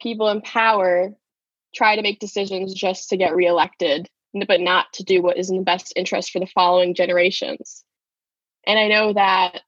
people 0.00 0.28
in 0.28 0.42
power 0.42 1.14
try 1.74 1.96
to 1.96 2.02
make 2.02 2.20
decisions 2.20 2.74
just 2.74 3.08
to 3.10 3.16
get 3.16 3.34
reelected, 3.34 4.08
but 4.46 4.60
not 4.60 4.92
to 4.94 5.04
do 5.04 5.22
what 5.22 5.38
is 5.38 5.50
in 5.50 5.58
the 5.58 5.62
best 5.62 5.92
interest 5.96 6.30
for 6.30 6.38
the 6.38 6.46
following 6.46 6.94
generations. 6.94 7.84
And 8.66 8.78
I 8.78 8.88
know 8.88 9.12
that 9.14 9.60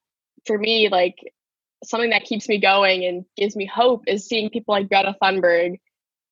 for 0.47 0.59
me, 0.59 0.89
like 0.89 1.17
something 1.85 2.11
that 2.11 2.25
keeps 2.25 2.49
me 2.49 2.59
going 2.59 3.05
and 3.05 3.25
gives 3.37 3.57
me 3.57 3.67
hope 3.67 4.05
is 4.07 4.27
seeing 4.27 4.51
people 4.51 4.75
like 4.75 4.89
Greta 4.89 5.15
Thunberg 5.23 5.79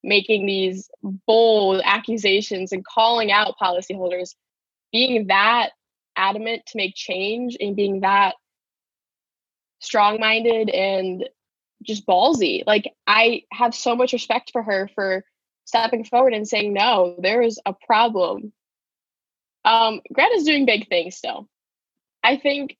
making 0.05 0.47
these 0.47 0.91
bold 1.26 1.81
accusations 1.85 2.73
and 2.73 2.85
calling 2.85 3.31
out 3.31 3.55
policyholders, 3.61 4.35
being 4.93 5.29
that 5.29 5.71
adamant 6.17 6.62
to 6.67 6.76
make 6.76 6.95
change 6.95 7.57
and 7.61 7.76
being 7.76 8.00
that 8.00 8.35
strong 9.81 10.19
minded 10.21 10.69
and 10.71 11.29
just 11.83 12.07
ballsy. 12.07 12.62
Like 12.67 12.93
I 13.07 13.43
have 13.52 13.75
so 13.75 13.97
much 13.97 14.12
respect 14.12 14.50
for 14.52 14.62
her 14.62 14.88
for 14.95 15.25
stepping 15.73 16.05
forward 16.05 16.35
and 16.35 16.47
saying, 16.47 16.75
no, 16.75 17.17
there 17.19 17.41
is 17.41 17.59
a 17.64 17.73
problem. 17.73 18.52
Um, 19.64 20.02
Greta's 20.12 20.45
doing 20.45 20.67
big 20.67 20.87
things 20.88 21.17
still. 21.17 21.49
I 22.23 22.37
think 22.37 22.76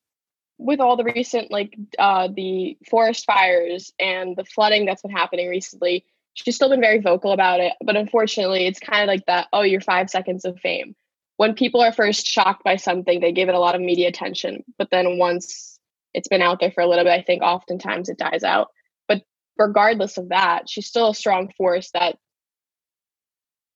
with 0.58 0.78
all 0.78 0.99
the 0.99 1.04
recent 1.04 1.50
like 1.50 1.75
uh, 1.99 2.28
the 2.34 2.76
forest 2.90 3.25
fires 3.25 3.92
and 3.99 4.37
the 4.37 4.44
flooding 4.44 4.84
that's 4.84 5.00
been 5.00 5.11
happening 5.11 5.49
recently, 5.49 6.04
she's 6.34 6.54
still 6.54 6.68
been 6.68 6.82
very 6.82 7.00
vocal 7.00 7.32
about 7.32 7.61
it. 7.61 7.72
But 7.82 7.96
unfortunately, 7.96 8.66
it's 8.66 8.78
kind 8.78 9.02
of 9.02 9.08
like 9.08 9.25
that. 9.26 9.49
Oh, 9.54 9.62
your 9.62 9.80
five 9.80 10.11
seconds 10.11 10.44
of 10.44 10.61
fame. 10.61 10.94
When 11.38 11.54
people 11.54 11.80
are 11.80 11.92
first 11.92 12.26
shocked 12.26 12.62
by 12.62 12.76
something, 12.76 13.20
they 13.20 13.32
give 13.32 13.49
it 13.49 13.54
a 13.54 13.58
lot 13.58 13.75
of 13.75 13.80
media 13.80 14.08
attention. 14.08 14.64
But 14.76 14.88
then 14.90 15.17
once 15.17 15.78
it's 16.12 16.28
been 16.28 16.43
out 16.43 16.60
there 16.60 16.73
for 16.73 16.82
a 16.82 16.86
little 16.86 17.04
bit, 17.04 17.19
I 17.19 17.23
think 17.23 17.43
oftentimes 17.43 18.10
it 18.10 18.19
dies 18.19 18.45
out. 18.45 18.69
But 19.08 19.23
regardless 19.56 20.19
of 20.19 20.28
that, 20.28 20.69
she's 20.69 20.86
still 20.86 21.08
a 21.08 21.14
strong 21.14 21.50
force 21.56 21.90
that 21.93 22.19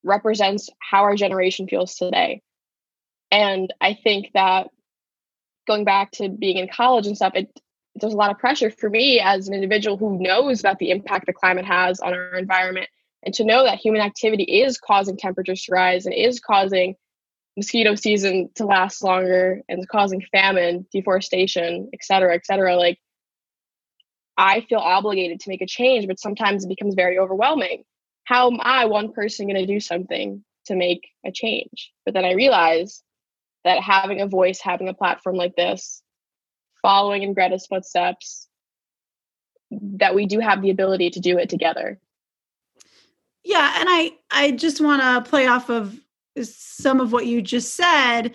represents 0.07 0.71
how 0.79 1.03
our 1.03 1.16
generation 1.16 1.69
feels 1.69 1.95
today. 1.97 2.42
And 3.31 3.73
I 3.81 3.95
think 3.95 4.31
that 4.35 4.69
going 5.66 5.85
back 5.85 6.12
to 6.12 6.29
being 6.29 6.59
in 6.59 6.69
college 6.69 7.07
and 7.07 7.16
stuff, 7.16 7.33
it 7.35 7.51
there's 8.01 8.12
a 8.12 8.16
lot 8.16 8.31
of 8.31 8.38
pressure 8.38 8.71
for 8.71 8.90
me 8.90 9.21
as 9.21 9.49
an 9.49 9.55
individual 9.55 9.97
who 9.97 10.19
knows 10.21 10.61
about 10.61 10.79
the 10.79 10.90
impact 10.90 11.27
the 11.27 11.33
climate 11.33 11.64
has 11.64 12.01
on 12.01 12.12
our 12.12 12.37
environment 12.37 12.88
and 13.23 13.35
to 13.35 13.45
know 13.45 13.64
that 13.64 13.79
human 13.79 14.03
activity 14.03 14.45
is 14.45 14.79
causing 14.79 15.16
temperatures 15.16 15.62
to 15.62 15.73
rise 15.73 16.07
and 16.07 16.14
is 16.14 16.38
causing 16.38 16.95
mosquito 17.57 17.95
season 17.95 18.51
to 18.55 18.66
last 18.66 19.03
longer 19.03 19.62
and 19.69 19.88
causing 19.88 20.23
famine 20.31 20.87
deforestation 20.92 21.88
et 21.95 22.05
cetera 22.05 22.35
et 22.35 22.45
cetera 22.45 22.77
like 22.77 22.99
i 24.37 24.61
feel 24.69 24.79
obligated 24.79 25.40
to 25.40 25.49
make 25.49 25.62
a 25.62 25.66
change 25.66 26.07
but 26.07 26.21
sometimes 26.21 26.64
it 26.64 26.69
becomes 26.69 26.95
very 26.95 27.19
overwhelming 27.19 27.83
how 28.27 28.51
am 28.51 28.59
i 28.62 28.85
one 28.85 29.12
person 29.12 29.47
going 29.47 29.57
to 29.57 29.67
do 29.67 29.81
something 29.81 30.45
to 30.67 30.77
make 30.77 31.09
a 31.25 31.33
change 31.33 31.93
but 32.05 32.15
then 32.15 32.25
i 32.25 32.33
realize 32.33 33.03
that 33.67 33.83
having 33.83 34.21
a 34.21 34.29
voice, 34.29 34.61
having 34.62 34.89
a 34.89 34.95
platform 34.95 35.35
like 35.35 35.57
this, 35.57 36.01
following 36.83 37.25
in 37.25 37.35
Greta's 37.35 37.67
footsteps, 37.67 38.47
that 39.71 40.15
we 40.15 40.25
do 40.25 40.39
have 40.39 40.62
the 40.62 40.71
ability 40.71 41.11
to 41.11 41.21
do 41.21 41.37
it 41.37 41.49
together. 41.49 41.99
Yeah, 43.43 43.75
and 43.81 43.89
I 43.91 44.12
I 44.31 44.53
just 44.53 44.81
want 44.81 45.03
to 45.03 45.29
play 45.29 45.49
off 45.49 45.69
of 45.69 45.99
some 46.43 47.01
of 47.01 47.12
what 47.12 47.27
you 47.27 47.43
just 47.43 47.75
said 47.75 48.33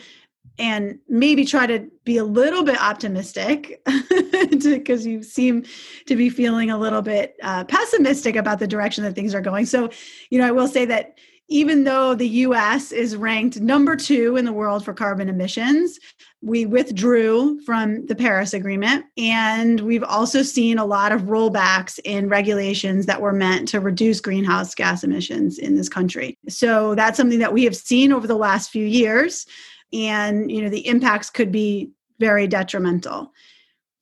and 0.61 0.99
maybe 1.09 1.43
try 1.43 1.65
to 1.65 1.89
be 2.05 2.17
a 2.17 2.23
little 2.23 2.63
bit 2.63 2.79
optimistic 2.79 3.81
because 4.63 5.07
you 5.07 5.23
seem 5.23 5.65
to 6.05 6.15
be 6.15 6.29
feeling 6.29 6.69
a 6.69 6.77
little 6.77 7.01
bit 7.01 7.35
uh, 7.41 7.63
pessimistic 7.63 8.35
about 8.35 8.59
the 8.59 8.67
direction 8.67 9.03
that 9.03 9.15
things 9.15 9.33
are 9.33 9.41
going. 9.41 9.65
So, 9.65 9.89
you 10.29 10.37
know, 10.37 10.47
I 10.47 10.51
will 10.51 10.67
say 10.67 10.85
that 10.85 11.17
even 11.49 11.83
though 11.83 12.13
the 12.13 12.27
US 12.27 12.91
is 12.91 13.15
ranked 13.15 13.59
number 13.59 13.95
two 13.95 14.37
in 14.37 14.45
the 14.45 14.53
world 14.53 14.85
for 14.85 14.93
carbon 14.93 15.29
emissions, 15.29 15.99
we 16.41 16.65
withdrew 16.65 17.59
from 17.61 18.05
the 18.05 18.15
Paris 18.15 18.53
Agreement. 18.53 19.05
And 19.17 19.81
we've 19.81 20.03
also 20.03 20.43
seen 20.43 20.77
a 20.77 20.85
lot 20.85 21.11
of 21.11 21.23
rollbacks 21.23 21.99
in 22.05 22.29
regulations 22.29 23.05
that 23.07 23.19
were 23.19 23.33
meant 23.33 23.67
to 23.69 23.79
reduce 23.79 24.21
greenhouse 24.21 24.73
gas 24.75 25.03
emissions 25.03 25.57
in 25.57 25.75
this 25.75 25.89
country. 25.89 26.37
So 26.47 26.95
that's 26.95 27.17
something 27.17 27.39
that 27.39 27.53
we 27.53 27.63
have 27.63 27.75
seen 27.75 28.13
over 28.13 28.27
the 28.27 28.35
last 28.35 28.69
few 28.69 28.85
years. 28.85 29.45
And, 29.93 30.51
you 30.51 30.61
know, 30.61 30.69
the 30.69 30.87
impacts 30.87 31.29
could 31.29 31.51
be 31.51 31.91
very 32.19 32.47
detrimental. 32.47 33.33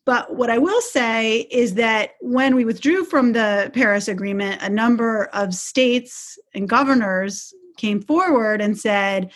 But 0.05 0.35
what 0.35 0.49
I 0.49 0.57
will 0.57 0.81
say 0.81 1.41
is 1.51 1.75
that 1.75 2.11
when 2.21 2.55
we 2.55 2.65
withdrew 2.65 3.05
from 3.05 3.33
the 3.33 3.69
Paris 3.73 4.07
Agreement, 4.07 4.61
a 4.61 4.69
number 4.69 5.25
of 5.33 5.53
states 5.53 6.39
and 6.53 6.67
governors 6.67 7.53
came 7.77 8.01
forward 8.01 8.61
and 8.61 8.77
said, 8.77 9.31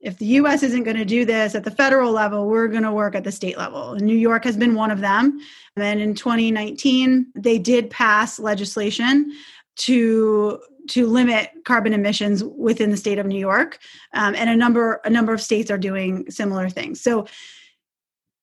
if 0.00 0.18
the 0.18 0.26
US 0.26 0.62
isn't 0.62 0.82
going 0.82 0.96
to 0.96 1.04
do 1.04 1.24
this 1.24 1.54
at 1.54 1.64
the 1.64 1.70
federal 1.70 2.12
level, 2.12 2.48
we're 2.48 2.68
going 2.68 2.82
to 2.82 2.92
work 2.92 3.14
at 3.14 3.24
the 3.24 3.32
state 3.32 3.56
level. 3.56 3.92
And 3.92 4.02
New 4.02 4.16
York 4.16 4.44
has 4.44 4.56
been 4.56 4.74
one 4.74 4.90
of 4.90 5.00
them. 5.00 5.40
And 5.76 6.00
in 6.00 6.14
2019, 6.14 7.26
they 7.34 7.58
did 7.58 7.90
pass 7.90 8.38
legislation 8.38 9.32
to 9.76 10.60
to 10.88 11.06
limit 11.06 11.50
carbon 11.64 11.92
emissions 11.92 12.42
within 12.44 12.90
the 12.90 12.96
state 12.96 13.18
of 13.18 13.26
New 13.26 13.38
York, 13.38 13.78
um, 14.14 14.34
and 14.34 14.50
a 14.50 14.56
number 14.56 15.00
a 15.04 15.10
number 15.10 15.32
of 15.32 15.40
states 15.40 15.70
are 15.70 15.78
doing 15.78 16.30
similar 16.30 16.68
things. 16.68 17.00
So 17.00 17.26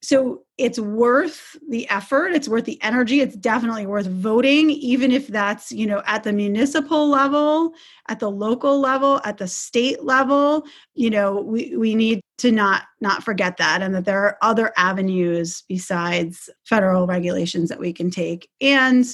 so 0.02 0.43
it's 0.58 0.80
worth 0.80 1.58
the 1.67 1.89
effort 1.89 2.32
it's 2.32 2.47
worth 2.47 2.63
the 2.63 2.82
energy 2.82 3.19
it's 3.19 3.36
definitely 3.36 3.86
worth 3.86 4.08
voting 4.08 4.69
even 4.69 5.12
if 5.12 5.28
that's 5.28 5.73
you 5.73 5.86
know 5.86 6.02
at 6.06 6.23
the 6.23 6.32
municipal 6.32 7.10
level 7.10 7.73
at 8.08 8.17
the 8.19 8.32
local 8.32 8.80
level 8.80 9.19
at 9.25 9.38
the 9.38 9.47
state 9.47 10.04
level. 10.04 10.65
You 10.95 11.10
know 11.10 11.41
we, 11.41 11.75
we 11.75 11.95
need 11.95 12.21
to 12.38 12.52
not 12.52 12.84
not 13.02 13.23
forget 13.23 13.58
that 13.58 13.82
and 13.82 13.93
that 13.93 14.06
there 14.06 14.23
are 14.23 14.38
other 14.41 14.71
avenues 14.78 15.63
besides 15.67 16.49
federal 16.63 17.06
regulations 17.06 17.69
that 17.69 17.80
we 17.80 17.91
can 17.91 18.10
take. 18.10 18.49
And 18.62 19.06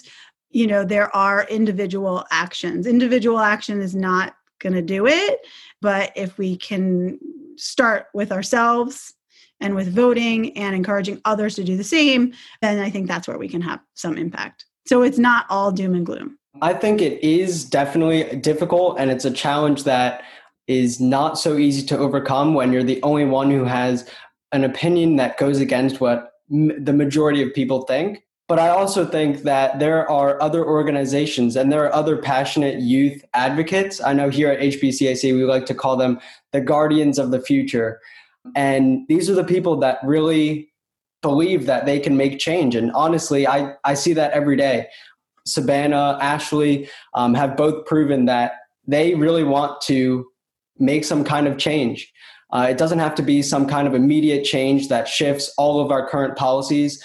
you 0.55 0.65
know 0.65 0.83
there 0.83 1.15
are 1.15 1.45
individual 1.49 2.25
actions 2.31 2.87
individual 2.87 3.39
action 3.39 3.81
is 3.81 3.95
not 3.95 4.35
going 4.59 4.73
to 4.73 4.81
do 4.81 5.05
it 5.05 5.39
but 5.81 6.11
if 6.15 6.37
we 6.37 6.55
can 6.55 7.19
start 7.57 8.07
with 8.13 8.31
ourselves 8.31 9.13
and 9.61 9.75
with 9.75 9.93
voting 9.93 10.55
and 10.57 10.75
encouraging 10.75 11.21
others 11.25 11.55
to 11.55 11.63
do 11.63 11.77
the 11.77 11.83
same, 11.83 12.33
then 12.61 12.79
I 12.79 12.89
think 12.89 13.07
that's 13.07 13.27
where 13.27 13.37
we 13.37 13.47
can 13.47 13.61
have 13.61 13.79
some 13.93 14.17
impact. 14.17 14.65
So 14.85 15.01
it's 15.01 15.17
not 15.17 15.45
all 15.49 15.71
doom 15.71 15.95
and 15.95 16.05
gloom. 16.05 16.37
I 16.61 16.73
think 16.73 17.01
it 17.01 17.23
is 17.23 17.65
definitely 17.65 18.37
difficult 18.37 18.97
and 18.99 19.11
it's 19.11 19.25
a 19.25 19.31
challenge 19.31 19.83
that 19.83 20.23
is 20.67 20.99
not 20.99 21.37
so 21.37 21.57
easy 21.57 21.85
to 21.87 21.97
overcome 21.97 22.53
when 22.53 22.73
you're 22.73 22.83
the 22.83 23.01
only 23.03 23.25
one 23.25 23.51
who 23.51 23.65
has 23.65 24.09
an 24.51 24.63
opinion 24.63 25.15
that 25.17 25.37
goes 25.37 25.59
against 25.59 25.99
what 25.99 26.31
m- 26.51 26.83
the 26.83 26.93
majority 26.93 27.41
of 27.41 27.53
people 27.53 27.81
think. 27.83 28.23
But 28.47 28.60
I 28.60 28.69
also 28.69 29.05
think 29.05 29.41
that 29.43 29.79
there 29.79 30.10
are 30.10 30.41
other 30.41 30.63
organizations 30.63 31.55
and 31.55 31.71
there 31.71 31.84
are 31.84 31.93
other 31.93 32.17
passionate 32.17 32.79
youth 32.79 33.23
advocates. 33.34 33.99
I 33.99 34.13
know 34.13 34.29
here 34.29 34.49
at 34.49 34.60
HBCAC, 34.60 35.34
we 35.34 35.43
like 35.45 35.65
to 35.65 35.73
call 35.73 35.97
them 35.97 36.19
the 36.51 36.62
guardians 36.62 37.17
of 37.17 37.31
the 37.31 37.41
future. 37.41 37.99
And 38.55 39.08
these 39.10 39.29
are 39.31 39.34
the 39.34 39.43
people 39.43 39.77
that 39.79 39.97
really 40.03 40.71
believe 41.23 41.65
that 41.65 41.88
they 41.88 41.99
can 41.99 42.17
make 42.17 42.38
change. 42.38 42.75
And 42.75 42.91
honestly, 42.91 43.47
I, 43.47 43.73
I 43.84 43.95
see 43.95 44.13
that 44.13 44.31
every 44.34 44.55
day. 44.55 44.88
Savannah, 45.47 46.19
Ashley 46.21 46.88
um, 47.15 47.34
have 47.34 47.58
both 47.58 47.86
proven 47.88 48.25
that 48.25 48.53
they 48.88 49.15
really 49.15 49.43
want 49.43 49.81
to 49.81 50.27
make 50.77 51.03
some 51.03 51.23
kind 51.23 51.47
of 51.47 51.58
change. 51.58 52.12
Uh, 52.53 52.67
it 52.69 52.77
doesn't 52.77 52.99
have 52.99 53.15
to 53.15 53.23
be 53.23 53.41
some 53.41 53.65
kind 53.65 53.88
of 53.88 53.95
immediate 53.95 54.43
change 54.43 54.88
that 54.89 55.08
shifts 55.08 55.51
all 55.58 55.81
of 55.81 55.91
our 55.91 56.08
current 56.08 56.38
policies 56.38 57.03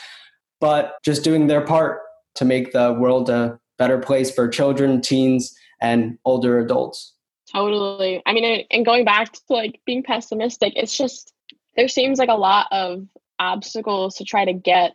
but 0.61 0.97
just 1.03 1.25
doing 1.25 1.47
their 1.47 1.63
part 1.63 2.01
to 2.37 2.45
make 2.45 2.73
the 2.73 2.93
world 2.93 3.31
a 3.31 3.59
better 3.79 3.99
place 3.99 4.31
for 4.31 4.49
children, 4.49 5.01
teens, 5.01 5.57
and 5.81 6.19
older 6.25 6.59
adults. 6.59 7.15
Totally. 7.51 8.23
I 8.27 8.33
mean, 8.33 8.65
and 8.71 8.85
going 8.85 9.05
back 9.05 9.33
to 9.33 9.41
like 9.49 9.81
being 9.85 10.03
pessimistic, 10.03 10.75
it's 10.77 10.97
just 10.97 11.33
there 11.77 11.89
seems 11.89 12.19
like 12.19 12.29
a 12.29 12.35
lot 12.35 12.69
of 12.71 13.07
obstacles 13.39 14.17
to 14.17 14.25
try 14.25 14.45
to 14.45 14.53
get 14.53 14.95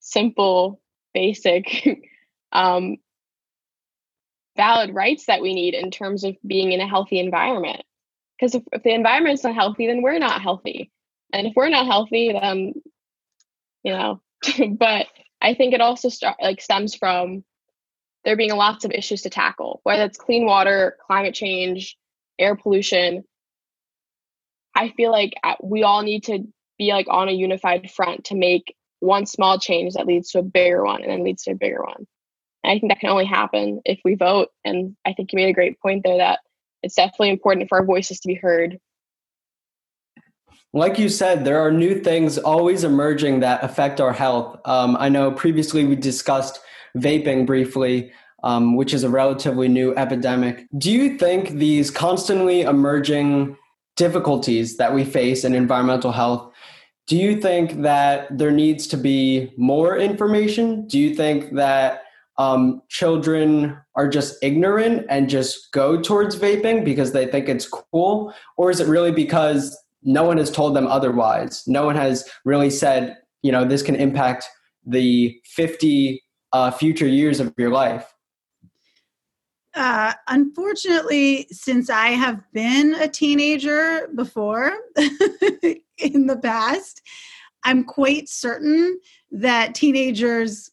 simple, 0.00 0.80
basic, 1.14 1.98
um, 2.52 2.96
valid 4.56 4.94
rights 4.94 5.26
that 5.26 5.42
we 5.42 5.54
need 5.54 5.74
in 5.74 5.90
terms 5.90 6.24
of 6.24 6.36
being 6.46 6.72
in 6.72 6.80
a 6.80 6.88
healthy 6.88 7.18
environment. 7.18 7.82
Because 8.38 8.54
if, 8.54 8.62
if 8.72 8.82
the 8.82 8.94
environment's 8.94 9.44
not 9.44 9.54
healthy, 9.54 9.86
then 9.86 10.02
we're 10.02 10.18
not 10.18 10.42
healthy. 10.42 10.90
And 11.32 11.46
if 11.46 11.54
we're 11.56 11.70
not 11.70 11.86
healthy, 11.86 12.32
then, 12.32 12.74
you 13.82 13.92
know, 13.92 14.20
but 14.78 15.06
I 15.40 15.54
think 15.54 15.74
it 15.74 15.80
also 15.80 16.08
start, 16.08 16.36
like 16.40 16.60
stems 16.60 16.94
from 16.94 17.44
there 18.24 18.36
being 18.36 18.54
lots 18.54 18.84
of 18.84 18.90
issues 18.90 19.22
to 19.22 19.30
tackle, 19.30 19.80
whether 19.84 20.04
it's 20.04 20.18
clean 20.18 20.46
water, 20.46 20.96
climate 21.06 21.34
change, 21.34 21.96
air 22.38 22.56
pollution. 22.56 23.24
I 24.74 24.90
feel 24.90 25.12
like 25.12 25.34
uh, 25.44 25.54
we 25.62 25.84
all 25.84 26.02
need 26.02 26.24
to 26.24 26.40
be 26.78 26.92
like 26.92 27.06
on 27.08 27.28
a 27.28 27.32
unified 27.32 27.90
front 27.90 28.24
to 28.26 28.34
make 28.34 28.74
one 29.00 29.26
small 29.26 29.58
change 29.58 29.94
that 29.94 30.06
leads 30.06 30.30
to 30.30 30.40
a 30.40 30.42
bigger 30.42 30.84
one 30.84 31.02
and 31.02 31.10
then 31.10 31.24
leads 31.24 31.44
to 31.44 31.52
a 31.52 31.56
bigger 31.56 31.82
one. 31.82 32.06
And 32.64 32.72
I 32.72 32.78
think 32.78 32.90
that 32.90 33.00
can 33.00 33.10
only 33.10 33.24
happen 33.24 33.80
if 33.84 34.00
we 34.04 34.16
vote. 34.16 34.48
And 34.64 34.96
I 35.04 35.12
think 35.12 35.32
you 35.32 35.36
made 35.36 35.48
a 35.48 35.54
great 35.54 35.80
point 35.80 36.02
there 36.04 36.18
that 36.18 36.40
it's 36.82 36.96
definitely 36.96 37.30
important 37.30 37.68
for 37.68 37.78
our 37.78 37.84
voices 37.84 38.20
to 38.20 38.28
be 38.28 38.34
heard 38.34 38.78
like 40.76 40.98
you 40.98 41.08
said, 41.08 41.44
there 41.44 41.58
are 41.58 41.72
new 41.72 41.98
things 42.00 42.36
always 42.36 42.84
emerging 42.84 43.40
that 43.40 43.64
affect 43.64 43.98
our 43.98 44.12
health. 44.12 44.58
Um, 44.66 44.94
I 45.00 45.08
know 45.08 45.32
previously 45.32 45.86
we 45.86 45.96
discussed 45.96 46.60
vaping 46.98 47.46
briefly, 47.46 48.12
um, 48.44 48.76
which 48.76 48.92
is 48.92 49.02
a 49.02 49.08
relatively 49.08 49.68
new 49.68 49.94
epidemic. 49.96 50.66
Do 50.76 50.92
you 50.92 51.16
think 51.16 51.50
these 51.52 51.90
constantly 51.90 52.60
emerging 52.60 53.56
difficulties 53.96 54.76
that 54.76 54.92
we 54.92 55.02
face 55.06 55.44
in 55.44 55.54
environmental 55.54 56.12
health? 56.12 56.52
Do 57.06 57.16
you 57.16 57.40
think 57.40 57.80
that 57.80 58.36
there 58.36 58.50
needs 58.50 58.86
to 58.88 58.98
be 58.98 59.54
more 59.56 59.96
information? 59.96 60.86
Do 60.88 60.98
you 60.98 61.14
think 61.14 61.54
that 61.54 62.02
um, 62.36 62.82
children 62.90 63.78
are 63.94 64.08
just 64.08 64.36
ignorant 64.42 65.06
and 65.08 65.30
just 65.30 65.72
go 65.72 65.98
towards 66.02 66.36
vaping 66.36 66.84
because 66.84 67.12
they 67.12 67.26
think 67.26 67.48
it's 67.48 67.66
cool? 67.66 68.34
Or 68.58 68.70
is 68.70 68.78
it 68.78 68.88
really 68.88 69.12
because 69.12 69.74
no 70.02 70.24
one 70.24 70.38
has 70.38 70.50
told 70.50 70.74
them 70.74 70.86
otherwise. 70.86 71.64
No 71.66 71.84
one 71.84 71.96
has 71.96 72.28
really 72.44 72.70
said, 72.70 73.16
you 73.42 73.52
know, 73.52 73.64
this 73.64 73.82
can 73.82 73.96
impact 73.96 74.48
the 74.84 75.40
50 75.44 76.22
uh, 76.52 76.70
future 76.70 77.08
years 77.08 77.40
of 77.40 77.52
your 77.58 77.70
life. 77.70 78.12
Uh, 79.74 80.14
unfortunately, 80.28 81.46
since 81.50 81.90
I 81.90 82.08
have 82.08 82.40
been 82.52 82.94
a 82.94 83.08
teenager 83.08 84.08
before 84.14 84.72
in 85.98 86.26
the 86.26 86.38
past, 86.42 87.02
I'm 87.62 87.84
quite 87.84 88.28
certain 88.28 88.98
that 89.32 89.74
teenagers 89.74 90.70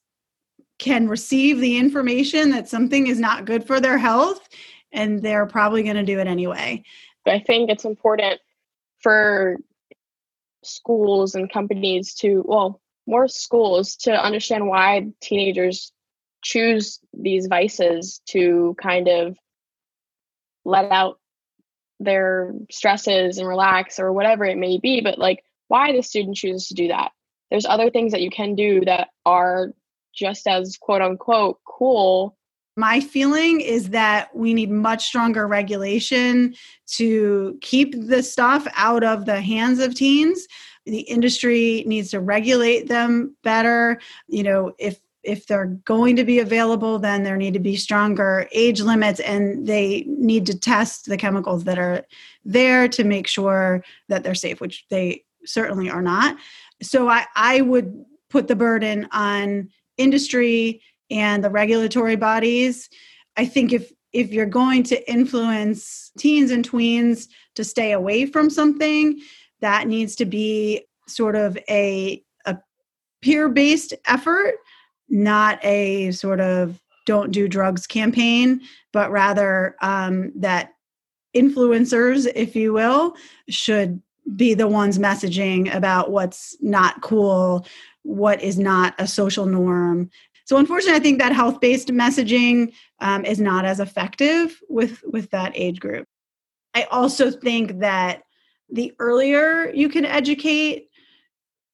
can 0.80 1.08
receive 1.10 1.60
the 1.60 1.78
information 1.78 2.52
that 2.52 2.70
something 2.70 3.08
is 3.08 3.20
not 3.20 3.46
good 3.46 3.66
for 3.66 3.80
their 3.80 3.98
health 3.98 4.48
and 4.94 5.22
they're 5.22 5.46
probably 5.46 5.84
going 5.84 5.96
to 5.96 6.04
do 6.04 6.20
it 6.20 6.28
anyway. 6.28 6.84
I 7.26 7.40
think 7.40 7.70
it's 7.70 7.86
important 7.86 8.40
for 9.04 9.58
schools 10.64 11.36
and 11.36 11.52
companies 11.52 12.16
to 12.16 12.42
well 12.46 12.82
more 13.06 13.28
schools 13.28 13.98
to 13.98 14.12
understand 14.12 14.66
why 14.66 15.08
teenagers 15.22 15.92
choose 16.42 17.00
these 17.14 17.48
vices 17.48 18.22
to 18.26 18.76
kind 18.82 19.10
of 19.10 19.38
let 20.66 20.90
out 20.92 21.20
their 22.00 22.54
stresses 22.72 23.38
and 23.38 23.48
relax 23.48 24.00
or 24.00 24.12
whatever 24.12 24.46
it 24.46 24.58
may 24.58 24.78
be 24.78 25.02
but 25.02 25.20
like 25.20 25.44
why 25.74 25.92
the 25.92 26.04
student 26.04 26.36
chooses 26.36 26.68
to 26.68 26.76
do 26.76 26.90
that. 26.90 27.12
There's 27.50 27.66
other 27.66 27.90
things 27.90 28.12
that 28.12 28.22
you 28.22 28.30
can 28.30 28.54
do 28.54 28.82
that 28.86 29.10
are 29.26 29.74
just 30.16 30.48
as 30.48 30.78
quote 30.78 31.02
unquote 31.02 31.60
cool 31.66 32.38
my 32.76 33.00
feeling 33.00 33.62
is 33.62 33.90
that 33.90 34.36
we 34.36 34.54
need 34.54 34.72
much 34.72 35.06
stronger 35.06 35.48
regulation 35.48 36.56
to 36.88 37.58
keep 37.62 37.94
the 38.08 38.24
stuff 38.24 38.68
out 38.76 39.04
of 39.04 39.26
the 39.26 39.42
hands 39.42 39.80
of 39.80 39.94
teens. 39.94 40.48
The 40.86 41.02
industry 41.02 41.84
needs 41.86 42.10
to 42.12 42.20
regulate 42.20 42.88
them 42.88 43.36
better. 43.44 44.00
You 44.28 44.44
know, 44.44 44.74
if 44.80 45.00
if 45.24 45.48
they're 45.48 45.78
going 45.86 46.18
to 46.18 46.26
be 46.26 46.40
available, 46.40 47.00
then 47.00 47.24
there 47.24 47.38
need 47.38 47.54
to 47.54 47.60
be 47.60 47.78
stronger 47.78 48.48
age 48.52 48.82
limits 48.82 49.22
and 49.22 49.66
they 49.66 50.04
need 50.06 50.46
to 50.48 50.60
test 50.60 51.06
the 51.06 51.16
chemicals 51.16 51.64
that 51.64 51.80
are 51.80 52.06
there 52.44 52.90
to 52.90 53.06
make 53.06 53.28
sure 53.28 53.86
that 54.10 54.24
they're 54.24 54.36
safe, 54.36 54.60
which 54.60 54.86
they 54.90 55.24
certainly 55.46 55.90
are 55.90 56.02
not. 56.02 56.36
So 56.82 57.08
I, 57.08 57.26
I 57.36 57.62
would 57.62 58.04
put 58.30 58.50
the 58.50 58.56
burden 58.56 59.08
on 59.14 59.70
industry 59.98 60.82
and 61.10 61.44
the 61.44 61.50
regulatory 61.50 62.16
bodies. 62.16 62.90
I 63.38 63.46
think 63.46 63.74
if 63.74 63.92
if 64.14 64.32
you're 64.32 64.46
going 64.46 64.84
to 64.84 65.12
influence 65.12 66.12
teens 66.20 66.52
and 66.52 66.70
tweens 66.70 67.28
to 67.56 67.64
stay 67.64 67.92
away 67.92 68.28
from 68.28 68.50
something, 68.50 69.20
that 69.62 69.88
needs 69.88 70.16
to 70.18 70.26
be 70.26 70.86
sort 71.08 71.36
of 71.36 71.58
a 71.70 72.24
a 72.46 72.58
peer-based 73.22 73.94
effort, 74.08 74.56
not 75.10 75.64
a 75.64 76.12
sort 76.12 76.40
of 76.40 76.80
don't 77.06 77.32
do 77.32 77.48
drugs 77.48 77.86
campaign, 77.86 78.62
but 78.92 79.12
rather 79.12 79.76
um, 79.82 80.32
that 80.36 80.70
influencers, 81.36 82.32
if 82.36 82.56
you 82.56 82.74
will, 82.74 83.16
should 83.50 84.02
be 84.36 84.54
the 84.54 84.68
ones 84.68 85.00
messaging 85.00 85.74
about 85.76 86.12
what's 86.12 86.56
not 86.62 87.02
cool, 87.02 87.66
what 88.04 88.42
is 88.42 88.58
not 88.58 88.94
a 89.00 89.08
social 89.08 89.46
norm, 89.46 90.10
so 90.46 90.58
unfortunately, 90.58 91.00
I 91.00 91.04
think 91.04 91.20
that 91.20 91.32
health-based 91.32 91.88
messaging 91.90 92.74
um, 93.00 93.26
is 93.26 93.40
not 93.40 93.66
as 93.66 93.80
effective 93.80 94.60
with 94.70 95.02
with 95.06 95.30
that 95.32 95.54
age 95.56 95.80
group. 95.80 96.08
I 96.74 96.84
also 96.84 97.32
think 97.32 97.80
that 97.80 98.24
the 98.70 98.94
earlier 99.00 99.72
you 99.74 99.90
can 99.90 100.06
educate 100.06 100.90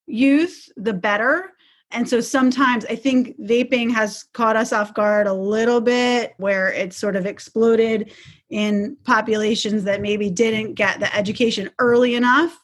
youth, 0.06 0.70
the 0.76 0.94
better. 0.94 1.52
And 1.92 2.08
so 2.08 2.22
sometimes 2.22 2.86
I 2.86 2.96
think 2.96 3.40
vaping 3.40 3.92
has 3.92 4.26
caught 4.34 4.56
us 4.56 4.72
off 4.72 4.94
guard 4.94 5.26
a 5.26 5.34
little 5.34 5.82
bit, 5.82 6.34
where 6.38 6.72
it's 6.72 6.98
sort 6.98 7.16
of 7.16 7.26
exploded 7.26 8.12
in 8.52 8.96
populations 9.06 9.84
that 9.86 10.02
maybe 10.02 10.30
didn't 10.30 10.76
get 10.76 11.00
the 11.00 11.16
education 11.16 11.72
early 11.80 12.14
enough 12.14 12.60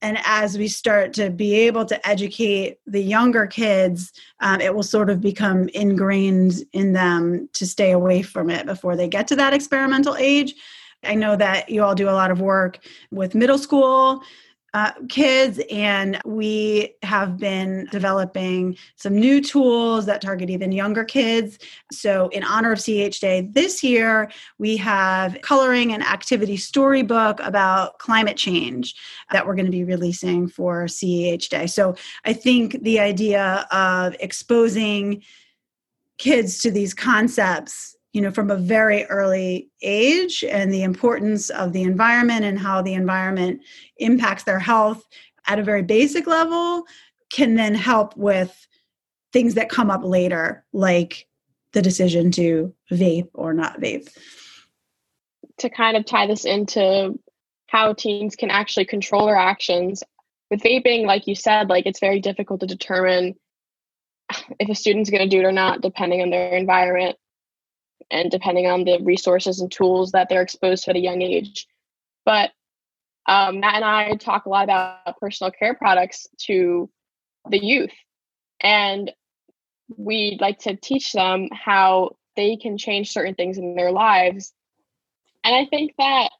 and 0.00 0.18
as 0.24 0.56
we 0.56 0.68
start 0.68 1.12
to 1.12 1.30
be 1.30 1.54
able 1.54 1.84
to 1.84 2.08
educate 2.08 2.78
the 2.86 3.02
younger 3.02 3.46
kids 3.46 4.12
um, 4.40 4.60
it 4.60 4.74
will 4.74 4.82
sort 4.82 5.10
of 5.10 5.20
become 5.20 5.68
ingrained 5.70 6.62
in 6.72 6.92
them 6.92 7.48
to 7.52 7.66
stay 7.66 7.90
away 7.90 8.22
from 8.22 8.50
it 8.50 8.66
before 8.66 8.96
they 8.96 9.08
get 9.08 9.26
to 9.28 9.36
that 9.36 9.52
experimental 9.52 10.16
age. 10.16 10.54
I 11.04 11.14
know 11.14 11.36
that 11.36 11.68
you 11.68 11.84
all 11.84 11.94
do 11.94 12.08
a 12.08 12.10
lot 12.10 12.30
of 12.30 12.40
work 12.40 12.80
with 13.10 13.34
middle 13.34 13.58
school 13.58 14.22
uh, 14.78 14.92
kids, 15.08 15.60
and 15.72 16.20
we 16.24 16.94
have 17.02 17.36
been 17.36 17.88
developing 17.90 18.76
some 18.94 19.14
new 19.14 19.40
tools 19.40 20.06
that 20.06 20.20
target 20.20 20.50
even 20.50 20.70
younger 20.70 21.04
kids. 21.04 21.58
So, 21.90 22.28
in 22.28 22.44
honor 22.44 22.72
of 22.72 22.78
CH 22.78 23.18
Day 23.18 23.48
this 23.52 23.82
year, 23.82 24.30
we 24.58 24.76
have 24.76 25.36
coloring 25.42 25.92
and 25.92 26.02
activity 26.02 26.56
storybook 26.56 27.40
about 27.40 27.98
climate 27.98 28.36
change 28.36 28.94
that 29.32 29.44
we're 29.46 29.56
going 29.56 29.66
to 29.66 29.72
be 29.72 29.84
releasing 29.84 30.46
for 30.46 30.84
CEH 30.84 31.48
Day. 31.48 31.66
So, 31.66 31.96
I 32.24 32.32
think 32.32 32.80
the 32.82 33.00
idea 33.00 33.66
of 33.72 34.14
exposing 34.20 35.22
kids 36.18 36.60
to 36.62 36.70
these 36.70 36.94
concepts 36.94 37.96
you 38.12 38.20
know 38.20 38.30
from 38.30 38.50
a 38.50 38.56
very 38.56 39.04
early 39.06 39.70
age 39.82 40.44
and 40.48 40.72
the 40.72 40.82
importance 40.82 41.50
of 41.50 41.72
the 41.72 41.82
environment 41.82 42.44
and 42.44 42.58
how 42.58 42.82
the 42.82 42.94
environment 42.94 43.60
impacts 43.98 44.44
their 44.44 44.58
health 44.58 45.04
at 45.46 45.58
a 45.58 45.62
very 45.62 45.82
basic 45.82 46.26
level 46.26 46.84
can 47.30 47.54
then 47.54 47.74
help 47.74 48.16
with 48.16 48.66
things 49.32 49.54
that 49.54 49.68
come 49.68 49.90
up 49.90 50.02
later, 50.04 50.64
like 50.72 51.26
the 51.72 51.82
decision 51.82 52.30
to 52.32 52.74
vape 52.90 53.28
or 53.34 53.52
not 53.52 53.80
vape. 53.80 54.08
To 55.58 55.70
kind 55.70 55.96
of 55.96 56.06
tie 56.06 56.26
this 56.26 56.44
into 56.44 57.18
how 57.66 57.92
teens 57.92 58.36
can 58.36 58.50
actually 58.50 58.86
control 58.86 59.26
their 59.26 59.36
actions, 59.36 60.02
with 60.50 60.60
vaping, 60.60 61.04
like 61.04 61.26
you 61.26 61.34
said, 61.34 61.68
like 61.68 61.84
it's 61.84 62.00
very 62.00 62.20
difficult 62.20 62.60
to 62.60 62.66
determine 62.66 63.34
if 64.58 64.68
a 64.68 64.74
student's 64.74 65.10
going 65.10 65.22
to 65.22 65.28
do 65.28 65.40
it 65.40 65.44
or 65.44 65.52
not, 65.52 65.82
depending 65.82 66.22
on 66.22 66.30
their 66.30 66.54
environment 66.54 67.18
and 68.10 68.30
depending 68.30 68.66
on 68.66 68.84
the 68.84 68.98
resources 69.02 69.60
and 69.60 69.70
tools 69.70 70.12
that 70.12 70.28
they're 70.28 70.42
exposed 70.42 70.84
to 70.84 70.90
at 70.90 70.96
a 70.96 71.00
young 71.00 71.22
age. 71.22 71.66
But 72.24 72.50
um, 73.26 73.60
Matt 73.60 73.76
and 73.76 73.84
I 73.84 74.14
talk 74.14 74.46
a 74.46 74.48
lot 74.48 74.64
about 74.64 75.18
personal 75.20 75.50
care 75.50 75.74
products 75.74 76.26
to 76.46 76.88
the 77.48 77.62
youth, 77.62 77.92
and 78.60 79.12
we 79.96 80.38
like 80.40 80.58
to 80.60 80.76
teach 80.76 81.12
them 81.12 81.48
how 81.52 82.16
they 82.36 82.56
can 82.56 82.78
change 82.78 83.10
certain 83.10 83.34
things 83.34 83.58
in 83.58 83.74
their 83.74 83.90
lives. 83.90 84.52
And 85.44 85.54
I 85.54 85.66
think 85.66 85.94
that 85.98 86.30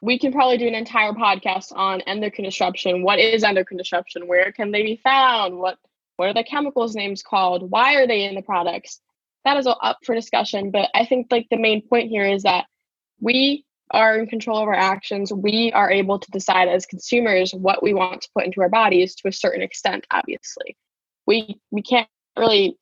we 0.00 0.18
can 0.18 0.32
probably 0.32 0.58
do 0.58 0.68
an 0.68 0.74
entire 0.74 1.12
podcast 1.12 1.72
on 1.74 2.00
endocrine 2.02 2.44
disruption. 2.44 3.02
What 3.02 3.18
is 3.18 3.42
endocrine 3.42 3.78
disruption? 3.78 4.26
Where 4.26 4.52
can 4.52 4.70
they 4.70 4.82
be 4.82 5.00
found? 5.02 5.58
What 5.58 5.78
what 6.16 6.28
are 6.28 6.34
the 6.34 6.44
chemicals 6.44 6.94
names 6.94 7.22
called? 7.22 7.70
Why 7.70 7.96
are 7.96 8.06
they 8.06 8.24
in 8.24 8.34
the 8.34 8.42
products? 8.42 9.00
That 9.46 9.56
is 9.56 9.66
all 9.66 9.78
up 9.80 9.98
for 10.04 10.14
discussion. 10.14 10.72
But 10.72 10.90
I 10.92 11.06
think 11.06 11.28
like 11.30 11.46
the 11.50 11.56
main 11.56 11.80
point 11.80 12.10
here 12.10 12.26
is 12.26 12.42
that 12.42 12.66
we 13.20 13.64
are 13.92 14.18
in 14.18 14.26
control 14.26 14.58
of 14.58 14.66
our 14.66 14.74
actions. 14.74 15.32
We 15.32 15.70
are 15.72 15.88
able 15.88 16.18
to 16.18 16.30
decide 16.32 16.66
as 16.66 16.84
consumers 16.84 17.54
what 17.54 17.80
we 17.80 17.94
want 17.94 18.22
to 18.22 18.28
put 18.34 18.44
into 18.44 18.60
our 18.60 18.68
bodies 18.68 19.14
to 19.14 19.28
a 19.28 19.32
certain 19.32 19.62
extent, 19.62 20.04
obviously. 20.10 20.76
We 21.26 21.60
we 21.70 21.82
can't 21.82 22.08
really 22.36 22.76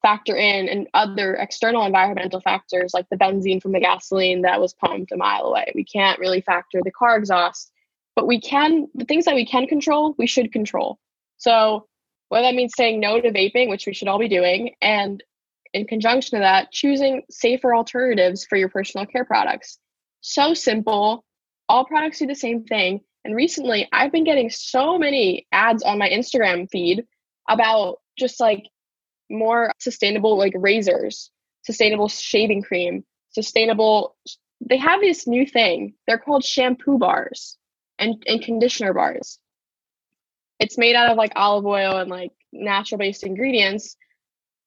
factor 0.00 0.36
in 0.36 0.68
and 0.68 0.88
other 0.94 1.34
external 1.34 1.84
environmental 1.84 2.40
factors 2.40 2.94
like 2.94 3.06
the 3.10 3.16
benzene 3.16 3.60
from 3.60 3.72
the 3.72 3.80
gasoline 3.80 4.42
that 4.42 4.60
was 4.60 4.72
pumped 4.72 5.12
a 5.12 5.16
mile 5.16 5.44
away. 5.44 5.70
We 5.74 5.84
can't 5.84 6.18
really 6.18 6.40
factor 6.40 6.80
the 6.82 6.92
car 6.92 7.16
exhaust, 7.18 7.70
but 8.14 8.26
we 8.26 8.40
can 8.40 8.88
the 8.94 9.04
things 9.04 9.26
that 9.26 9.34
we 9.34 9.44
can 9.44 9.66
control, 9.66 10.14
we 10.16 10.26
should 10.26 10.50
control. 10.50 10.98
So 11.36 11.86
whether 12.30 12.46
that 12.46 12.54
means 12.54 12.72
saying 12.74 13.00
no 13.00 13.20
to 13.20 13.30
vaping, 13.30 13.68
which 13.68 13.86
we 13.86 13.92
should 13.92 14.08
all 14.08 14.18
be 14.18 14.28
doing, 14.28 14.74
and 14.80 15.22
in 15.72 15.86
conjunction 15.86 16.38
to 16.38 16.42
that, 16.42 16.72
choosing 16.72 17.22
safer 17.30 17.74
alternatives 17.74 18.44
for 18.44 18.56
your 18.56 18.68
personal 18.68 19.06
care 19.06 19.24
products. 19.24 19.78
So 20.20 20.54
simple. 20.54 21.24
All 21.68 21.84
products 21.84 22.18
do 22.18 22.26
the 22.26 22.34
same 22.34 22.64
thing. 22.64 23.00
And 23.24 23.34
recently, 23.34 23.88
I've 23.92 24.12
been 24.12 24.24
getting 24.24 24.50
so 24.50 24.98
many 24.98 25.46
ads 25.52 25.82
on 25.82 25.98
my 25.98 26.08
Instagram 26.08 26.70
feed 26.70 27.04
about 27.48 27.98
just 28.18 28.40
like 28.40 28.64
more 29.28 29.72
sustainable, 29.80 30.38
like 30.38 30.52
razors, 30.56 31.30
sustainable 31.62 32.08
shaving 32.08 32.62
cream, 32.62 33.04
sustainable. 33.30 34.16
They 34.60 34.76
have 34.76 35.00
this 35.00 35.26
new 35.26 35.44
thing. 35.46 35.94
They're 36.06 36.18
called 36.18 36.44
shampoo 36.44 36.98
bars 36.98 37.58
and, 37.98 38.22
and 38.26 38.42
conditioner 38.42 38.94
bars 38.94 39.38
it's 40.58 40.78
made 40.78 40.96
out 40.96 41.10
of 41.10 41.16
like 41.16 41.32
olive 41.36 41.66
oil 41.66 41.96
and 41.98 42.10
like 42.10 42.32
natural 42.52 42.98
based 42.98 43.24
ingredients. 43.24 43.96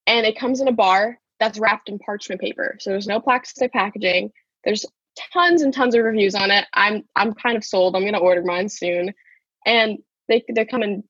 And 0.10 0.26
it 0.26 0.38
comes 0.38 0.60
in 0.60 0.68
a 0.68 0.74
bar 0.74 1.18
that's 1.40 1.58
wrapped 1.58 1.88
in 1.88 2.00
parchment 2.00 2.42
paper. 2.42 2.76
So 2.80 2.90
there's 2.90 3.08
no 3.08 3.22
plastic 3.22 3.72
packaging. 3.72 4.32
There's 4.66 4.86
tons 5.34 5.62
and 5.62 5.74
tons 5.74 5.96
of 5.96 6.04
reviews 6.04 6.36
on 6.36 6.52
it. 6.52 6.66
I'm 6.74 7.04
I'm 7.16 7.34
kind 7.34 7.56
of 7.56 7.64
sold. 7.64 7.96
I'm 7.96 8.04
gonna 8.04 8.18
order 8.18 8.44
mine 8.44 8.68
soon. 8.68 9.14
And 9.66 10.00
they 10.28 10.44
they 10.54 10.66
come 10.66 10.84
in 10.84 11.04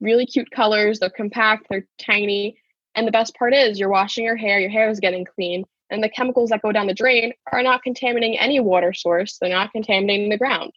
really 0.00 0.24
cute 0.24 0.50
colors. 0.50 1.00
They're 1.00 1.10
compact. 1.10 1.66
They're 1.68 1.86
tiny. 2.00 2.56
And 2.94 3.06
the 3.06 3.12
best 3.12 3.36
part 3.36 3.52
is 3.52 3.78
you're 3.78 3.90
washing 3.90 4.24
your 4.24 4.36
hair. 4.36 4.58
Your 4.58 4.70
hair 4.70 4.88
is 4.88 5.00
getting 5.00 5.26
clean. 5.26 5.64
And 5.90 6.02
the 6.02 6.08
chemicals 6.08 6.50
that 6.50 6.62
go 6.62 6.72
down 6.72 6.86
the 6.86 6.94
drain 6.94 7.32
are 7.52 7.62
not 7.62 7.82
contaminating 7.82 8.38
any 8.38 8.60
water 8.60 8.94
source. 8.94 9.36
They're 9.38 9.50
not 9.50 9.72
contaminating 9.72 10.30
the 10.30 10.38
ground 10.38 10.72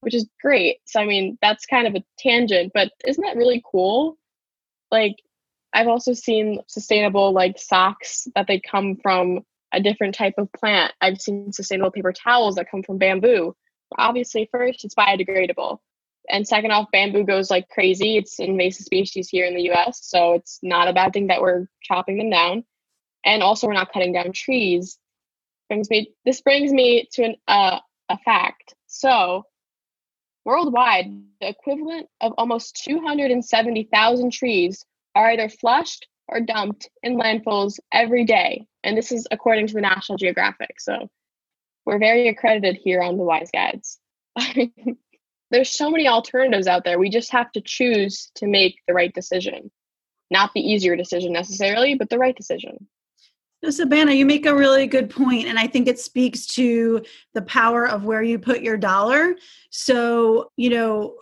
which 0.00 0.14
is 0.14 0.28
great. 0.40 0.78
So 0.86 1.00
I 1.00 1.06
mean, 1.06 1.38
that's 1.40 1.66
kind 1.66 1.86
of 1.86 1.94
a 1.94 2.04
tangent, 2.18 2.72
but 2.74 2.90
isn't 3.06 3.22
that 3.22 3.36
really 3.36 3.62
cool? 3.70 4.16
Like 4.90 5.16
I've 5.72 5.88
also 5.88 6.12
seen 6.12 6.60
sustainable 6.66 7.32
like 7.32 7.58
socks 7.58 8.26
that 8.34 8.46
they 8.46 8.60
come 8.60 8.96
from 9.02 9.40
a 9.72 9.80
different 9.80 10.14
type 10.14 10.34
of 10.38 10.52
plant. 10.52 10.92
I've 11.00 11.20
seen 11.20 11.52
sustainable 11.52 11.92
paper 11.92 12.12
towels 12.12 12.56
that 12.56 12.70
come 12.70 12.82
from 12.82 12.98
bamboo. 12.98 13.54
Obviously, 13.96 14.48
first 14.50 14.84
it's 14.84 14.94
biodegradable. 14.94 15.78
And 16.28 16.46
second 16.46 16.70
off, 16.70 16.90
bamboo 16.92 17.24
goes 17.24 17.50
like 17.50 17.68
crazy. 17.68 18.16
It's 18.16 18.38
invasive 18.38 18.84
species 18.84 19.28
here 19.28 19.46
in 19.46 19.54
the 19.54 19.70
US, 19.70 20.00
so 20.02 20.34
it's 20.34 20.58
not 20.62 20.88
a 20.88 20.92
bad 20.92 21.12
thing 21.12 21.28
that 21.28 21.40
we're 21.40 21.66
chopping 21.82 22.18
them 22.18 22.30
down. 22.30 22.64
And 23.24 23.42
also 23.42 23.66
we're 23.66 23.74
not 23.74 23.92
cutting 23.92 24.12
down 24.12 24.32
trees. 24.32 24.98
Brings 25.68 25.88
me 25.90 26.12
this 26.24 26.40
brings 26.40 26.72
me 26.72 27.08
to 27.12 27.24
an 27.24 27.36
uh, 27.46 27.78
a 28.08 28.18
fact. 28.18 28.74
So 28.86 29.44
Worldwide, 30.44 31.12
the 31.40 31.48
equivalent 31.48 32.08
of 32.20 32.32
almost 32.38 32.82
270,000 32.84 34.32
trees 34.32 34.84
are 35.14 35.30
either 35.30 35.48
flushed 35.48 36.06
or 36.28 36.40
dumped 36.40 36.88
in 37.02 37.16
landfills 37.16 37.78
every 37.92 38.24
day. 38.24 38.66
And 38.84 38.96
this 38.96 39.12
is 39.12 39.26
according 39.30 39.66
to 39.68 39.74
the 39.74 39.80
National 39.80 40.16
Geographic. 40.16 40.80
So 40.80 41.08
we're 41.84 41.98
very 41.98 42.28
accredited 42.28 42.78
here 42.82 43.02
on 43.02 43.16
the 43.16 43.24
Wise 43.24 43.50
Guides. 43.52 43.98
There's 45.50 45.70
so 45.70 45.90
many 45.90 46.06
alternatives 46.06 46.68
out 46.68 46.84
there. 46.84 46.98
We 46.98 47.10
just 47.10 47.32
have 47.32 47.50
to 47.52 47.60
choose 47.60 48.30
to 48.36 48.46
make 48.46 48.76
the 48.86 48.94
right 48.94 49.12
decision. 49.12 49.70
Not 50.30 50.52
the 50.54 50.60
easier 50.60 50.94
decision 50.94 51.32
necessarily, 51.32 51.96
but 51.96 52.08
the 52.08 52.18
right 52.18 52.36
decision. 52.36 52.86
So, 53.64 53.70
Savannah, 53.70 54.12
you 54.12 54.24
make 54.24 54.46
a 54.46 54.54
really 54.54 54.86
good 54.86 55.10
point, 55.10 55.46
and 55.46 55.58
I 55.58 55.66
think 55.66 55.86
it 55.86 55.98
speaks 55.98 56.46
to 56.54 57.02
the 57.34 57.42
power 57.42 57.86
of 57.86 58.04
where 58.04 58.22
you 58.22 58.38
put 58.38 58.62
your 58.62 58.78
dollar. 58.78 59.34
So, 59.70 60.50
you 60.56 60.70
know, 60.70 61.16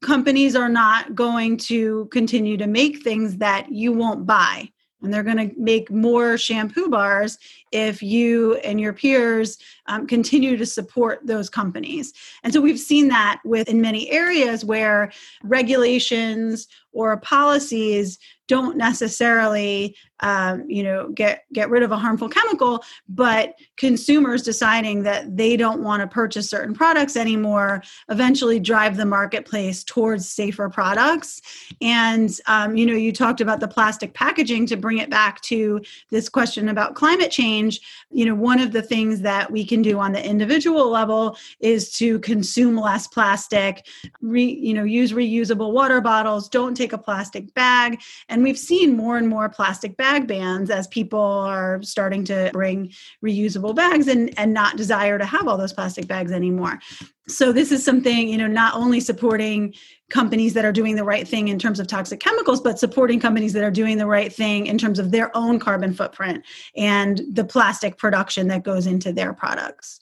companies 0.00 0.56
are 0.56 0.68
not 0.68 1.14
going 1.14 1.56
to 1.56 2.06
continue 2.06 2.56
to 2.56 2.66
make 2.66 3.02
things 3.02 3.36
that 3.38 3.70
you 3.70 3.92
won't 3.92 4.26
buy. 4.26 4.70
And 5.02 5.12
they're 5.12 5.22
going 5.22 5.50
to 5.50 5.54
make 5.60 5.90
more 5.90 6.38
shampoo 6.38 6.88
bars 6.88 7.36
if 7.72 8.02
you 8.02 8.54
and 8.56 8.80
your 8.80 8.94
peers 8.94 9.58
um, 9.86 10.06
continue 10.06 10.56
to 10.56 10.64
support 10.64 11.20
those 11.26 11.50
companies. 11.50 12.14
And 12.42 12.54
so 12.54 12.60
we've 12.60 12.80
seen 12.80 13.08
that 13.08 13.40
with 13.44 13.68
in 13.68 13.82
many 13.82 14.10
areas 14.10 14.64
where 14.64 15.12
regulations 15.42 16.68
or 16.92 17.18
policies 17.18 18.18
don't 18.48 18.76
necessarily 18.76 19.96
um, 20.20 20.64
you 20.68 20.82
know 20.82 21.10
get 21.10 21.44
get 21.52 21.70
rid 21.70 21.82
of 21.82 21.92
a 21.92 21.96
harmful 21.96 22.28
chemical 22.28 22.84
but 23.08 23.54
consumers 23.76 24.42
deciding 24.42 25.02
that 25.02 25.36
they 25.36 25.56
don't 25.56 25.82
want 25.82 26.00
to 26.00 26.06
purchase 26.06 26.48
certain 26.48 26.74
products 26.74 27.16
anymore 27.16 27.82
eventually 28.08 28.60
drive 28.60 28.96
the 28.96 29.06
marketplace 29.06 29.84
towards 29.84 30.28
safer 30.28 30.68
products. 30.68 31.40
And 31.80 32.30
um, 32.46 32.76
you 32.76 32.86
know 32.86 32.94
you 32.94 33.12
talked 33.12 33.40
about 33.40 33.60
the 33.60 33.68
plastic 33.68 34.14
packaging 34.14 34.66
to 34.66 34.76
bring 34.76 34.98
it 34.98 35.10
back 35.10 35.40
to 35.42 35.80
this 36.10 36.28
question 36.28 36.68
about 36.68 36.94
climate 36.94 37.30
change. 37.30 37.80
You 38.10 38.26
know 38.26 38.34
one 38.34 38.60
of 38.60 38.72
the 38.72 38.82
things 38.82 39.20
that 39.22 39.50
we 39.50 39.64
can 39.64 39.82
do 39.82 39.98
on 39.98 40.12
the 40.12 40.24
individual 40.24 40.88
level 40.90 41.36
is 41.60 41.92
to 41.98 42.18
consume 42.20 42.76
less 42.76 43.06
plastic 43.06 43.86
re, 44.20 44.44
you 44.44 44.74
know 44.74 44.84
use 44.84 45.12
reusable 45.12 45.72
water 45.72 46.00
bottles 46.00 46.48
don't 46.48 46.76
take 46.76 46.92
a 46.92 46.98
plastic 46.98 47.52
bag 47.54 48.00
and 48.34 48.42
we've 48.42 48.58
seen 48.58 48.96
more 48.96 49.16
and 49.16 49.28
more 49.28 49.48
plastic 49.48 49.96
bag 49.96 50.26
bans 50.26 50.68
as 50.68 50.88
people 50.88 51.20
are 51.20 51.80
starting 51.82 52.24
to 52.24 52.50
bring 52.52 52.92
reusable 53.24 53.76
bags 53.76 54.08
and, 54.08 54.36
and 54.36 54.52
not 54.52 54.76
desire 54.76 55.18
to 55.18 55.24
have 55.24 55.46
all 55.46 55.56
those 55.56 55.72
plastic 55.72 56.08
bags 56.08 56.32
anymore. 56.32 56.80
So 57.28 57.52
this 57.52 57.70
is 57.70 57.84
something, 57.84 58.28
you 58.28 58.36
know, 58.36 58.48
not 58.48 58.74
only 58.74 58.98
supporting 58.98 59.72
companies 60.10 60.52
that 60.54 60.64
are 60.64 60.72
doing 60.72 60.96
the 60.96 61.04
right 61.04 61.28
thing 61.28 61.46
in 61.46 61.60
terms 61.60 61.78
of 61.78 61.86
toxic 61.86 62.18
chemicals, 62.18 62.60
but 62.60 62.76
supporting 62.76 63.20
companies 63.20 63.52
that 63.52 63.62
are 63.62 63.70
doing 63.70 63.98
the 63.98 64.06
right 64.06 64.32
thing 64.32 64.66
in 64.66 64.78
terms 64.78 64.98
of 64.98 65.12
their 65.12 65.34
own 65.36 65.60
carbon 65.60 65.94
footprint 65.94 66.44
and 66.76 67.20
the 67.30 67.44
plastic 67.44 67.96
production 67.98 68.48
that 68.48 68.64
goes 68.64 68.88
into 68.88 69.12
their 69.12 69.32
products. 69.32 70.00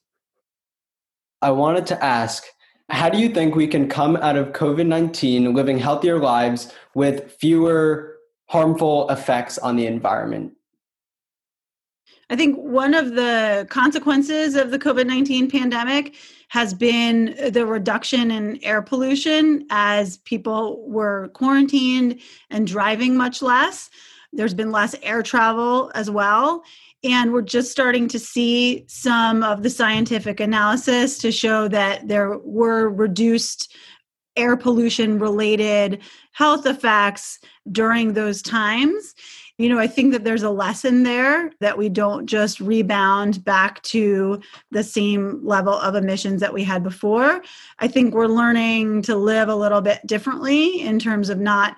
I 1.42 1.50
wanted 1.50 1.86
to 1.88 2.02
ask 2.02 2.44
how 2.88 3.10
do 3.10 3.18
you 3.18 3.28
think 3.28 3.54
we 3.54 3.66
can 3.66 3.88
come 3.88 4.16
out 4.16 4.36
of 4.36 4.52
COVID 4.52 4.86
19 4.86 5.52
living 5.52 5.78
healthier 5.78 6.18
lives 6.18 6.72
with 6.94 7.32
fewer 7.32 8.12
harmful 8.52 9.08
effects 9.08 9.56
on 9.56 9.76
the 9.76 9.86
environment? 9.86 10.52
I 12.28 12.36
think 12.36 12.58
one 12.58 12.92
of 12.92 13.14
the 13.14 13.66
consequences 13.70 14.56
of 14.56 14.70
the 14.70 14.78
COVID 14.78 15.06
19 15.06 15.50
pandemic 15.50 16.14
has 16.48 16.74
been 16.74 17.34
the 17.50 17.64
reduction 17.64 18.30
in 18.30 18.62
air 18.62 18.82
pollution 18.82 19.66
as 19.70 20.18
people 20.18 20.86
were 20.86 21.28
quarantined 21.32 22.20
and 22.50 22.66
driving 22.66 23.16
much 23.16 23.40
less. 23.40 23.88
There's 24.34 24.54
been 24.54 24.70
less 24.70 24.94
air 25.02 25.22
travel 25.22 25.90
as 25.94 26.10
well. 26.10 26.62
And 27.04 27.32
we're 27.32 27.42
just 27.42 27.72
starting 27.72 28.06
to 28.08 28.18
see 28.18 28.84
some 28.86 29.42
of 29.42 29.62
the 29.62 29.70
scientific 29.70 30.40
analysis 30.40 31.16
to 31.18 31.32
show 31.32 31.68
that 31.68 32.06
there 32.06 32.38
were 32.38 32.90
reduced 32.90 33.74
air 34.36 34.56
pollution 34.56 35.18
related 35.18 36.00
health 36.32 36.66
effects 36.66 37.38
during 37.70 38.12
those 38.12 38.42
times 38.42 39.14
you 39.58 39.68
know, 39.68 39.78
I 39.78 39.86
think 39.86 40.12
that 40.12 40.24
there's 40.24 40.42
a 40.42 40.50
lesson 40.50 41.02
there 41.02 41.52
that 41.60 41.76
we 41.76 41.88
don't 41.88 42.26
just 42.26 42.58
rebound 42.58 43.44
back 43.44 43.82
to 43.84 44.40
the 44.70 44.82
same 44.82 45.40
level 45.46 45.74
of 45.74 45.94
emissions 45.94 46.40
that 46.40 46.52
we 46.52 46.64
had 46.64 46.82
before. 46.82 47.42
I 47.78 47.86
think 47.86 48.12
we're 48.14 48.26
learning 48.26 49.02
to 49.02 49.14
live 49.14 49.48
a 49.48 49.54
little 49.54 49.80
bit 49.80 50.04
differently 50.06 50.80
in 50.80 50.98
terms 50.98 51.28
of 51.28 51.38
not 51.38 51.76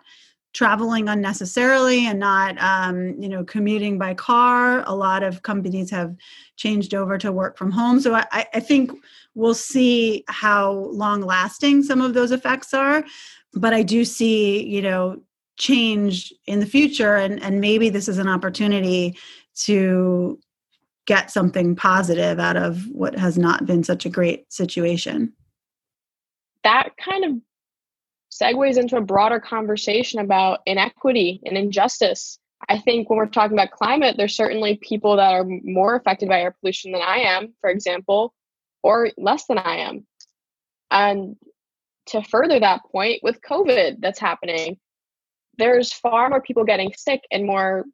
traveling 0.55 1.09
unnecessarily 1.09 2.07
and 2.07 2.19
not 2.19 2.57
um, 2.63 3.21
you 3.21 3.29
know 3.29 3.45
commuting 3.45 3.99
by 3.99 4.15
car. 4.15 4.83
A 4.87 4.95
lot 4.95 5.23
of 5.23 5.43
companies 5.43 5.91
have 5.91 6.17
changed 6.57 6.95
over 6.95 7.19
to 7.19 7.33
work 7.33 7.59
from 7.59 7.71
home. 7.71 8.01
So 8.01 8.15
I, 8.15 8.47
I 8.55 8.61
think 8.61 8.93
we'll 9.35 9.55
see 9.55 10.25
how 10.29 10.73
long 10.73 11.21
lasting 11.21 11.83
some 11.83 12.01
of 12.01 12.15
those 12.15 12.31
effects 12.31 12.73
are. 12.73 13.05
But 13.57 13.73
i 13.73 13.83
do 13.83 14.05
see 14.05 14.65
you 14.67 14.83
know 14.83 15.21
change 15.57 16.33
in 16.47 16.59
the 16.59 16.67
future 16.67 17.15
and 17.15 17.41
and 17.43 17.61
maybe 17.61 17.89
this 17.89 18.09
is 18.09 18.19
an 18.19 18.29
opportunity 18.29 19.17
to 19.55 20.41
get 21.07 21.31
something 21.31 21.77
positive 21.77 22.41
out 22.41 22.57
of 22.57 22.87
what 22.91 23.17
has 23.17 23.37
not 23.39 23.67
been 23.67 23.85
such 23.85 24.07
a 24.07 24.09
great 24.09 24.51
situation. 24.53 25.33
That 26.63 26.97
kind 26.97 27.25
of 27.25 27.33
segues 28.43 28.77
into 28.77 28.97
a 28.97 29.01
broader 29.01 29.41
conversation 29.41 30.21
about 30.21 30.61
inequity 30.67 31.41
and 31.45 31.57
injustice 31.57 32.39
i 32.69 32.79
think 32.79 33.09
when 33.09 33.19
we're 33.19 33.27
talking 33.27 33.57
about 33.57 33.71
climate 33.71 34.17
there's 34.17 34.37
certainly 34.37 34.77
people 34.83 35.17
that 35.17 35.33
are 35.33 35.47
more 35.63 35.97
affected 35.97 36.29
by 36.29 36.41
air 36.41 36.55
pollution 36.61 36.93
than 36.93 37.03
i 37.03 37.19
am 37.19 37.53
for 37.61 37.71
example 37.71 38.35
or 38.83 39.11
less 39.17 39.47
than 39.47 39.59
i 39.59 39.77
am 39.77 40.07
and 40.91 41.37
to 42.07 42.23
further 42.23 42.61
that 42.61 42.83
point 42.91 43.21
with 43.23 43.41
covid 43.41 43.97
that's 44.01 44.19
happening 44.19 44.77
there's 45.59 45.93
far 45.93 46.29
more 46.29 46.43
people 46.43 46.65
getting 46.65 46.93
sick 46.97 47.23
in 47.31 47.47
more 47.47 47.85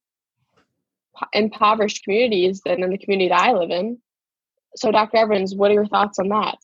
impoverished 1.32 2.04
communities 2.04 2.62
than 2.64 2.82
in 2.82 2.90
the 2.90 2.98
community 2.98 3.28
that 3.28 3.40
I 3.40 3.52
live 3.52 3.70
in. 3.70 3.98
So, 4.76 4.90
Dr. 4.90 5.18
Evans, 5.18 5.54
what 5.54 5.70
are 5.70 5.74
your 5.74 5.86
thoughts 5.86 6.18
on 6.18 6.28
that? 6.28 6.56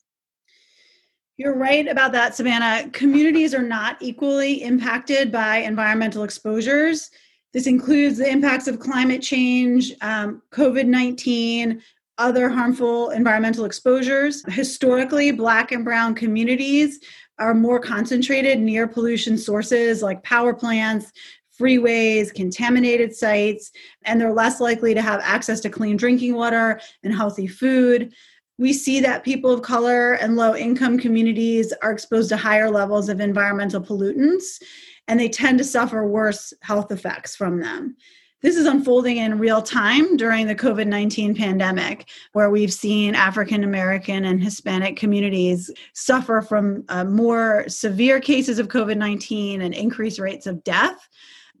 You're 1.37 1.55
right 1.55 1.87
about 1.87 2.13
that, 2.13 2.33
Savannah. 2.33 2.89
Communities 2.89 3.53
are 3.53 3.61
not 3.61 3.97
equally 4.01 4.63
impacted 4.63 5.31
by 5.31 5.57
environmental 5.57 6.23
exposures. 6.23 7.11
This 7.53 7.67
includes 7.67 8.17
the 8.17 8.27
impacts 8.27 8.67
of 8.67 8.79
climate 8.79 9.21
change, 9.21 9.93
um, 10.01 10.41
COVID 10.51 10.87
19, 10.87 11.79
other 12.17 12.49
harmful 12.49 13.11
environmental 13.11 13.65
exposures. 13.65 14.43
Historically, 14.51 15.31
Black 15.31 15.71
and 15.71 15.85
Brown 15.85 16.15
communities 16.15 16.99
are 17.37 17.53
more 17.53 17.79
concentrated 17.79 18.59
near 18.59 18.87
pollution 18.87 19.37
sources 19.37 20.01
like 20.01 20.23
power 20.23 20.55
plants, 20.55 21.11
freeways, 21.59 22.33
contaminated 22.33 23.15
sites, 23.15 23.71
and 24.05 24.19
they're 24.19 24.33
less 24.33 24.59
likely 24.59 24.95
to 24.95 25.03
have 25.03 25.19
access 25.23 25.59
to 25.59 25.69
clean 25.69 25.97
drinking 25.97 26.33
water 26.33 26.81
and 27.03 27.13
healthy 27.13 27.45
food. 27.45 28.11
We 28.57 28.73
see 28.73 28.99
that 29.01 29.23
people 29.23 29.51
of 29.51 29.61
color 29.61 30.13
and 30.13 30.35
low 30.35 30.55
income 30.55 30.97
communities 30.97 31.73
are 31.81 31.91
exposed 31.91 32.29
to 32.29 32.37
higher 32.37 32.71
levels 32.71 33.07
of 33.07 33.19
environmental 33.19 33.81
pollutants, 33.81 34.61
and 35.07 35.19
they 35.19 35.29
tend 35.29 35.59
to 35.59 35.63
suffer 35.63 36.05
worse 36.05 36.53
health 36.61 36.91
effects 36.91 37.35
from 37.35 37.59
them. 37.59 37.95
This 38.41 38.55
is 38.55 38.67
unfolding 38.67 39.17
in 39.17 39.39
real 39.39 39.63
time 39.63 40.15
during 40.15 40.45
the 40.45 40.55
COVID 40.55 40.87
19 40.87 41.35
pandemic, 41.35 42.09
where 42.33 42.51
we've 42.51 42.73
seen 42.73 43.15
African 43.15 43.63
American 43.63 44.25
and 44.25 44.43
Hispanic 44.43 44.95
communities 44.95 45.71
suffer 45.93 46.41
from 46.41 46.83
uh, 46.89 47.03
more 47.03 47.65
severe 47.67 48.19
cases 48.19 48.59
of 48.59 48.67
COVID 48.67 48.97
19 48.97 49.61
and 49.61 49.73
increased 49.73 50.19
rates 50.19 50.45
of 50.45 50.63
death. 50.63 51.09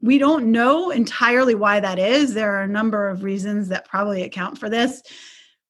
We 0.01 0.19
don't 0.19 0.51
know 0.51 0.91
entirely 0.91 1.55
why 1.55 1.79
that 1.79 1.97
is. 1.97 2.35
There 2.35 2.55
are 2.55 2.61
a 2.61 2.67
number 2.67 3.09
of 3.09 3.23
reasons 3.23 3.69
that 3.69 3.87
probably 3.87 4.21
account 4.21 4.59
for 4.59 4.69
this. 4.69 5.01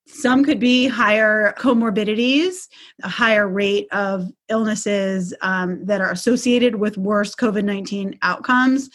Some 0.07 0.43
could 0.43 0.59
be 0.59 0.87
higher 0.87 1.53
comorbidities, 1.57 2.67
a 3.03 3.09
higher 3.09 3.47
rate 3.47 3.87
of 3.91 4.31
illnesses 4.49 5.33
um, 5.41 5.85
that 5.85 6.01
are 6.01 6.11
associated 6.11 6.75
with 6.75 6.97
worse 6.97 7.35
COVID 7.35 7.63
19 7.63 8.17
outcomes 8.21 8.89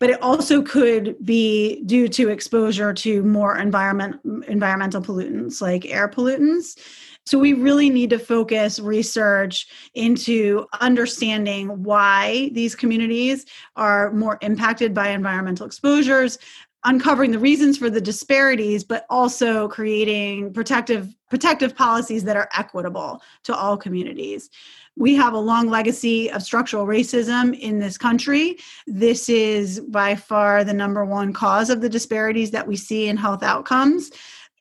but 0.00 0.08
it 0.08 0.20
also 0.22 0.62
could 0.62 1.14
be 1.24 1.82
due 1.84 2.08
to 2.08 2.30
exposure 2.30 2.92
to 2.92 3.22
more 3.22 3.58
environment 3.58 4.16
environmental 4.48 5.00
pollutants 5.00 5.60
like 5.60 5.86
air 5.86 6.08
pollutants. 6.08 6.78
So 7.26 7.38
we 7.38 7.52
really 7.52 7.90
need 7.90 8.10
to 8.10 8.18
focus 8.18 8.80
research 8.80 9.68
into 9.94 10.66
understanding 10.80 11.82
why 11.82 12.50
these 12.54 12.74
communities 12.74 13.44
are 13.76 14.10
more 14.12 14.38
impacted 14.40 14.94
by 14.94 15.10
environmental 15.10 15.66
exposures 15.66 16.38
uncovering 16.84 17.30
the 17.30 17.38
reasons 17.38 17.76
for 17.76 17.90
the 17.90 18.00
disparities 18.00 18.84
but 18.84 19.04
also 19.10 19.68
creating 19.68 20.52
protective 20.52 21.14
protective 21.28 21.76
policies 21.76 22.24
that 22.24 22.36
are 22.36 22.48
equitable 22.56 23.22
to 23.44 23.54
all 23.54 23.76
communities 23.76 24.50
we 24.96 25.14
have 25.14 25.32
a 25.32 25.38
long 25.38 25.68
legacy 25.68 26.30
of 26.30 26.42
structural 26.42 26.86
racism 26.86 27.58
in 27.58 27.78
this 27.78 27.96
country. 27.96 28.58
This 28.86 29.30
is 29.30 29.80
by 29.80 30.14
far 30.14 30.62
the 30.62 30.74
number 30.74 31.06
one 31.06 31.32
cause 31.32 31.70
of 31.70 31.80
the 31.80 31.88
disparities 31.88 32.50
that 32.50 32.66
we 32.66 32.76
see 32.76 33.08
in 33.08 33.16
health 33.16 33.42
outcomes. 33.42 34.10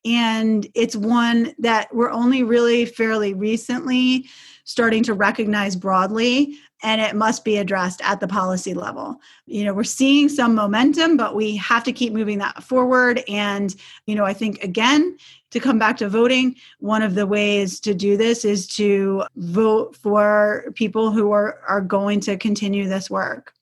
And 0.05 0.65
it's 0.75 0.95
one 0.95 1.53
that 1.60 1.93
we're 1.93 2.12
only 2.12 2.43
really 2.43 2.86
fairly 2.86 3.34
recently 3.34 4.29
starting 4.69 5.01
to 5.01 5.15
recognize 5.15 5.75
broadly 5.75 6.55
and 6.84 7.01
it 7.01 7.15
must 7.15 7.43
be 7.43 7.58
addressed 7.58 8.01
at 8.03 8.19
the 8.19 8.27
policy 8.27 8.75
level. 8.75 9.19
You 9.47 9.65
know, 9.65 9.73
we're 9.73 9.84
seeing 9.84 10.29
some 10.29 10.53
momentum, 10.53 11.17
but 11.17 11.36
we 11.36 11.55
have 11.55 11.84
to 11.86 11.91
keep 11.91 12.13
moving 12.13 12.38
that 12.38 12.62
forward. 12.62 13.23
And, 13.27 13.75
you 14.05 14.13
know, 14.13 14.25
I 14.25 14.34
think 14.34 14.63
again, 14.63 15.17
to 15.49 15.60
come 15.60 15.79
back 15.79 15.97
to 15.97 16.08
voting, 16.08 16.55
one 16.77 17.01
of 17.01 17.15
the 17.15 17.25
ways 17.25 17.79
to 17.79 17.95
do 17.95 18.15
this 18.15 18.45
is 18.45 18.67
to 18.75 19.23
vote 19.38 19.95
for 19.95 20.65
people 20.75 21.10
who 21.10 21.32
are, 21.32 21.60
are 21.67 21.82
going 21.82 22.19
to 22.21 22.38
continue 22.38 22.88
this 22.88 23.10
work. 23.10 23.53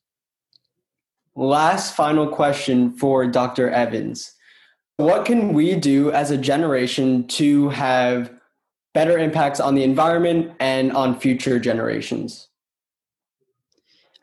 Last 1.36 1.96
final 1.96 2.28
question 2.28 2.92
for 2.92 3.26
Dr. 3.28 3.70
Evans. 3.70 4.34
What 4.98 5.24
can 5.24 5.54
we 5.54 5.76
do 5.76 6.12
as 6.12 6.32
a 6.32 6.38
generation 6.38 7.28
to 7.30 7.70
have 7.70 8.37
better 8.98 9.20
impacts 9.20 9.60
on 9.60 9.76
the 9.76 9.84
environment 9.84 10.52
and 10.60 10.92
on 10.92 11.20
future 11.20 11.60
generations? 11.60 12.48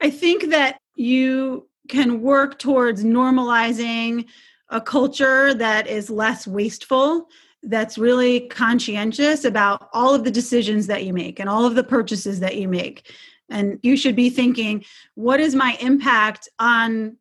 I 0.00 0.10
think 0.10 0.50
that 0.50 0.80
you 0.96 1.68
can 1.88 2.20
work 2.20 2.58
towards 2.58 3.04
normalizing 3.04 4.26
a 4.70 4.80
culture 4.80 5.54
that 5.54 5.86
is 5.86 6.10
less 6.10 6.48
wasteful 6.48 7.28
that's 7.62 7.98
really 7.98 8.48
conscientious 8.48 9.44
about 9.44 9.88
all 9.92 10.12
of 10.12 10.24
the 10.24 10.30
decisions 10.32 10.88
that 10.88 11.04
you 11.04 11.12
make 11.12 11.38
and 11.38 11.48
all 11.48 11.64
of 11.64 11.76
the 11.76 11.84
purchases 11.84 12.40
that 12.40 12.56
you 12.56 12.66
make. 12.66 13.14
And 13.50 13.78
you 13.84 13.96
should 13.96 14.16
be 14.16 14.28
thinking, 14.28 14.84
what 15.14 15.38
is 15.38 15.54
my 15.54 15.78
impact 15.80 16.48
on 16.58 17.16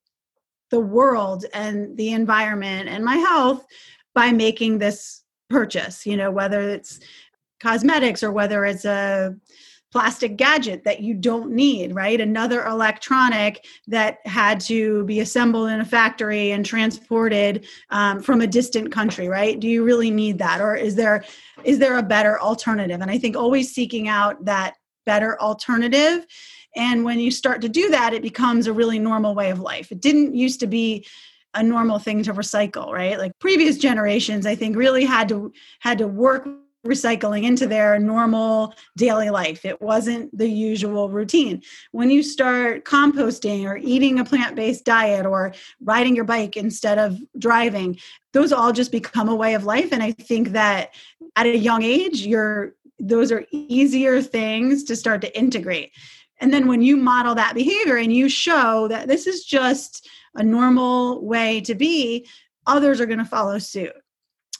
the 0.72 0.80
world 0.80 1.46
and 1.54 1.96
the 1.98 2.14
environment 2.14 2.90
and 2.90 3.06
my 3.06 3.18
health 3.18 3.64
by 4.16 4.32
making 4.32 4.80
this 4.80 5.22
purchase? 5.52 6.04
You 6.08 6.18
know, 6.18 6.32
whether 6.32 6.62
it's 6.62 7.00
cosmetics 7.64 8.22
or 8.22 8.32
whether 8.32 8.66
it's 8.66 8.86
a 8.86 9.36
plastic 9.94 10.36
gadget 10.38 10.84
that 10.84 11.02
you 11.02 11.14
don't 11.14 11.52
need, 11.52 11.94
right? 11.94 12.20
Another 12.20 12.66
electronic 12.66 13.64
that 13.88 14.18
had 14.26 14.60
to 14.60 15.06
be 15.06 15.20
assembled 15.20 15.70
in 15.70 15.80
a 15.80 15.86
factory 15.86 16.52
and 16.52 16.66
transported 16.66 17.68
um, 17.92 18.20
from 18.20 18.42
a 18.42 18.48
distant 18.48 18.92
country, 18.92 19.28
right? 19.28 19.60
Do 19.60 19.68
you 19.68 19.84
really 19.84 20.10
need 20.10 20.40
that, 20.40 20.62
or 20.62 20.76
is 20.76 20.96
there 20.96 21.24
is 21.64 21.78
there 21.80 21.98
a 21.98 22.04
better 22.04 22.42
alternative? 22.42 23.02
And 23.02 23.12
I 23.12 23.20
think 23.20 23.38
always 23.38 23.74
seeking 23.74 24.08
out 24.08 24.44
that 24.46 24.74
better 25.06 25.40
alternative. 25.40 26.26
And 26.76 27.04
when 27.04 27.20
you 27.20 27.30
start 27.30 27.62
to 27.62 27.70
do 27.70 27.92
that, 27.92 28.16
it 28.16 28.24
becomes 28.24 28.66
a 28.66 28.74
really 28.74 28.98
normal 28.98 29.36
way 29.36 29.52
of 29.52 29.60
life. 29.60 29.92
It 29.92 30.02
didn't 30.02 30.34
used 30.34 30.60
to 30.62 30.68
be 30.68 31.06
a 31.54 31.62
normal 31.62 32.00
thing 32.00 32.24
to 32.24 32.34
recycle 32.34 32.92
right 32.92 33.20
like 33.20 33.32
previous 33.38 33.78
generations 33.78 34.48
i 34.48 34.56
think 34.56 34.76
really 34.76 35.06
had 35.06 35.30
to 35.30 35.54
had 35.82 36.00
to 36.00 36.08
work 36.08 36.48
recycling 36.86 37.44
into 37.44 37.66
their 37.66 37.98
normal 37.98 38.76
daily 38.98 39.30
life. 39.30 39.66
It 39.66 39.82
wasn't 39.82 40.36
the 40.38 40.50
usual 40.50 41.10
routine. 41.10 41.62
When 41.92 42.10
you 42.10 42.22
start 42.22 42.86
composting 42.86 43.66
or 43.66 43.78
eating 43.78 44.20
a 44.20 44.26
plant 44.26 44.56
based 44.56 44.86
diet 44.86 45.26
or 45.26 45.54
riding 45.82 46.16
your 46.16 46.26
bike 46.26 46.58
instead 46.58 47.00
of 47.00 47.20
driving, 47.40 48.00
those 48.34 48.52
all 48.52 48.74
just 48.74 48.92
become 48.92 49.30
a 49.30 49.36
way 49.36 49.54
of 49.54 49.64
life. 49.64 49.92
And 49.92 50.04
I 50.04 50.12
think 50.12 50.50
that 50.50 50.94
at 51.36 51.46
a 51.46 51.58
young 51.58 51.84
age, 51.84 52.26
you're 52.26 52.74
those 53.00 53.32
are 53.32 53.46
easier 53.52 54.22
things 54.22 54.84
to 54.86 54.96
start 54.96 55.22
to 55.22 55.38
integrate. 55.38 55.92
And 56.40 56.54
then 56.54 56.68
when 56.68 56.82
you 56.82 56.96
model 56.98 57.36
that 57.36 57.56
behavior 57.56 57.98
and 57.98 58.14
you 58.14 58.30
show 58.30 58.88
that 58.88 59.08
this 59.08 59.28
is 59.28 59.44
just 59.44 60.08
a 60.36 60.44
normal 60.44 61.24
way 61.26 61.62
to 61.62 61.76
be, 61.76 62.28
others 62.66 63.00
are 63.00 63.06
going 63.06 63.20
to 63.20 63.26
follow 63.26 63.60
suit. 63.60 63.94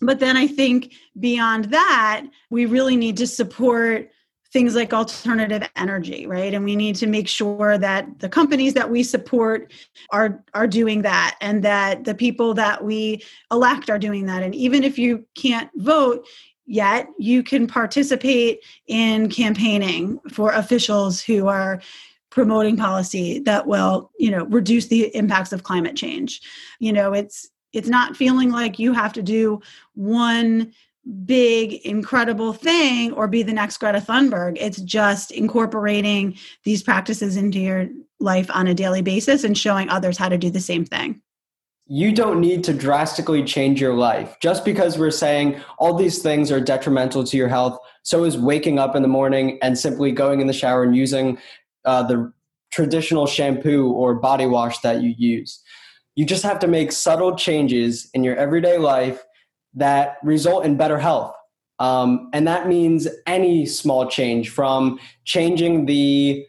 But 0.06 0.20
then 0.20 0.38
I 0.38 0.48
think 0.48 0.94
beyond 1.20 1.66
that, 1.66 2.26
we 2.50 2.66
really 2.66 2.96
need 2.96 3.18
to 3.18 3.28
support 3.28 4.10
things 4.52 4.76
like 4.76 4.94
alternative 4.94 5.68
energy, 5.76 6.28
right? 6.28 6.54
And 6.54 6.64
we 6.64 6.76
need 6.76 6.96
to 6.98 7.08
make 7.08 7.28
sure 7.28 7.78
that 7.80 8.20
the 8.20 8.30
companies 8.30 8.76
that 8.76 8.90
we 8.90 9.02
support 9.02 9.74
are 10.12 10.44
are 10.54 10.68
doing 10.68 11.02
that 11.02 11.38
and 11.42 11.64
that 11.64 12.04
the 12.04 12.14
people 12.14 12.54
that 12.54 12.84
we 12.84 13.24
elect 13.52 13.90
are 13.90 13.98
doing 13.98 14.28
that. 14.28 14.44
And 14.44 14.54
even 14.54 14.84
if 14.84 15.00
you 15.00 15.26
can't 15.36 15.72
vote, 15.78 16.28
yet 16.66 17.08
you 17.18 17.42
can 17.42 17.66
participate 17.66 18.60
in 18.88 19.28
campaigning 19.30 20.20
for 20.32 20.52
officials 20.52 21.22
who 21.22 21.48
are 21.48 21.82
promoting 22.30 22.76
policy 22.78 23.40
that 23.40 23.68
will 23.68 24.12
you 24.18 24.32
know 24.32 24.46
reduce 24.46 24.88
the 24.88 25.16
impacts 25.16 25.54
of 25.54 25.62
climate 25.62 25.96
change 25.96 26.42
you 26.80 26.92
know 26.92 27.14
it's 27.14 27.52
it's 27.74 27.90
not 27.90 28.16
feeling 28.16 28.52
like 28.52 28.80
you 28.80 28.94
have 28.94 29.14
to 29.14 29.24
do 29.24 29.62
one 29.96 30.72
big 31.26 31.74
incredible 31.86 32.54
thing 32.54 33.12
or 33.14 33.28
be 33.28 33.44
the 33.44 33.52
next 33.52 33.78
greta 33.78 34.00
thunberg. 34.00 34.58
It's 34.60 34.80
just 34.82 35.32
incorporating 35.32 36.38
these 36.64 36.82
practices 36.82 37.36
into 37.36 37.60
your 37.60 37.90
life 38.20 38.50
on 38.54 38.68
a 38.68 38.74
daily 38.74 39.02
basis 39.02 39.44
and 39.44 39.58
showing 39.58 39.90
others 39.90 40.18
how 40.18 40.30
to 40.30 40.38
do 40.38 40.50
the 40.50 40.62
same 40.62 40.86
thing. 40.86 41.22
You 41.88 42.14
don't 42.14 42.40
need 42.40 42.64
to 42.66 42.74
drastically 42.74 43.44
change 43.44 43.82
your 43.82 43.94
life. 43.94 44.38
Just 44.40 44.64
because 44.64 44.98
we're 44.98 45.12
saying 45.12 45.62
all 45.78 45.94
these 45.96 46.22
things 46.22 46.50
are 46.50 46.62
detrimental 46.62 47.26
to 47.26 47.36
your 47.36 47.50
health 47.50 47.78
so 48.04 48.24
is 48.24 48.38
waking 48.38 48.80
up 48.80 48.96
in 48.96 49.02
the 49.02 49.08
morning 49.08 49.60
and 49.62 49.78
simply 49.78 50.12
going 50.12 50.40
in 50.40 50.48
the 50.48 50.54
shower 50.54 50.84
and 50.84 50.96
using 50.96 51.38
uh, 51.84 52.04
the 52.04 52.32
traditional 52.72 53.28
shampoo 53.28 53.92
or 53.92 54.16
body 54.16 54.46
wash 54.46 54.80
that 54.80 55.02
you 55.02 55.14
use 55.18 55.63
you 56.16 56.26
just 56.26 56.44
have 56.44 56.60
to 56.60 56.68
make 56.68 56.92
subtle 56.92 57.36
changes 57.36 58.10
in 58.14 58.24
your 58.24 58.36
everyday 58.36 58.78
life 58.78 59.24
that 59.74 60.18
result 60.24 60.66
in 60.66 60.78
better 60.78 61.00
health. 61.00 61.34
Um, 61.80 62.30
and 62.34 62.48
that 62.48 62.68
means 62.68 63.08
any 63.26 63.66
small 63.66 64.08
change 64.08 64.50
from 64.50 65.00
changing 65.26 65.88
the 65.88 66.46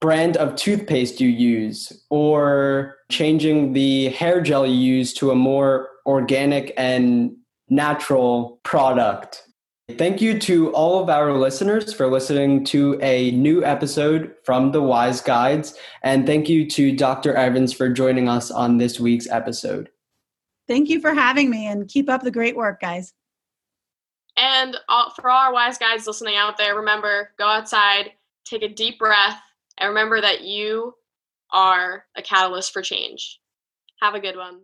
brand 0.00 0.36
of 0.36 0.54
toothpaste 0.56 1.20
you 1.20 1.28
use 1.28 2.04
or 2.10 2.96
changing 3.10 3.72
the 3.72 4.08
hair 4.10 4.40
gel 4.40 4.66
you 4.66 4.74
use 4.74 5.12
to 5.14 5.30
a 5.30 5.34
more 5.34 5.88
organic 6.06 6.72
and 6.76 7.32
natural 7.68 8.60
product 8.62 9.42
Thank 9.98 10.20
you 10.20 10.38
to 10.40 10.72
all 10.72 11.02
of 11.02 11.08
our 11.08 11.32
listeners 11.32 11.92
for 11.92 12.06
listening 12.06 12.64
to 12.66 12.98
a 13.02 13.30
new 13.32 13.64
episode 13.64 14.34
from 14.44 14.72
the 14.72 14.82
Wise 14.82 15.20
Guides. 15.20 15.76
And 16.02 16.26
thank 16.26 16.48
you 16.48 16.68
to 16.70 16.94
Dr. 16.94 17.34
Evans 17.34 17.72
for 17.72 17.88
joining 17.88 18.28
us 18.28 18.50
on 18.50 18.78
this 18.78 19.00
week's 19.00 19.28
episode. 19.28 19.90
Thank 20.68 20.88
you 20.88 21.00
for 21.00 21.14
having 21.14 21.50
me 21.50 21.66
and 21.66 21.88
keep 21.88 22.08
up 22.08 22.22
the 22.22 22.30
great 22.30 22.56
work, 22.56 22.80
guys. 22.80 23.12
And 24.36 24.76
all, 24.88 25.10
for 25.10 25.28
all 25.28 25.46
our 25.46 25.52
Wise 25.52 25.78
Guides 25.78 26.06
listening 26.06 26.36
out 26.36 26.56
there, 26.56 26.76
remember 26.76 27.32
go 27.38 27.46
outside, 27.46 28.12
take 28.44 28.62
a 28.62 28.68
deep 28.68 28.98
breath, 28.98 29.40
and 29.78 29.88
remember 29.88 30.20
that 30.20 30.42
you 30.42 30.94
are 31.52 32.04
a 32.16 32.22
catalyst 32.22 32.72
for 32.72 32.82
change. 32.82 33.40
Have 34.00 34.14
a 34.14 34.20
good 34.20 34.36
one. 34.36 34.60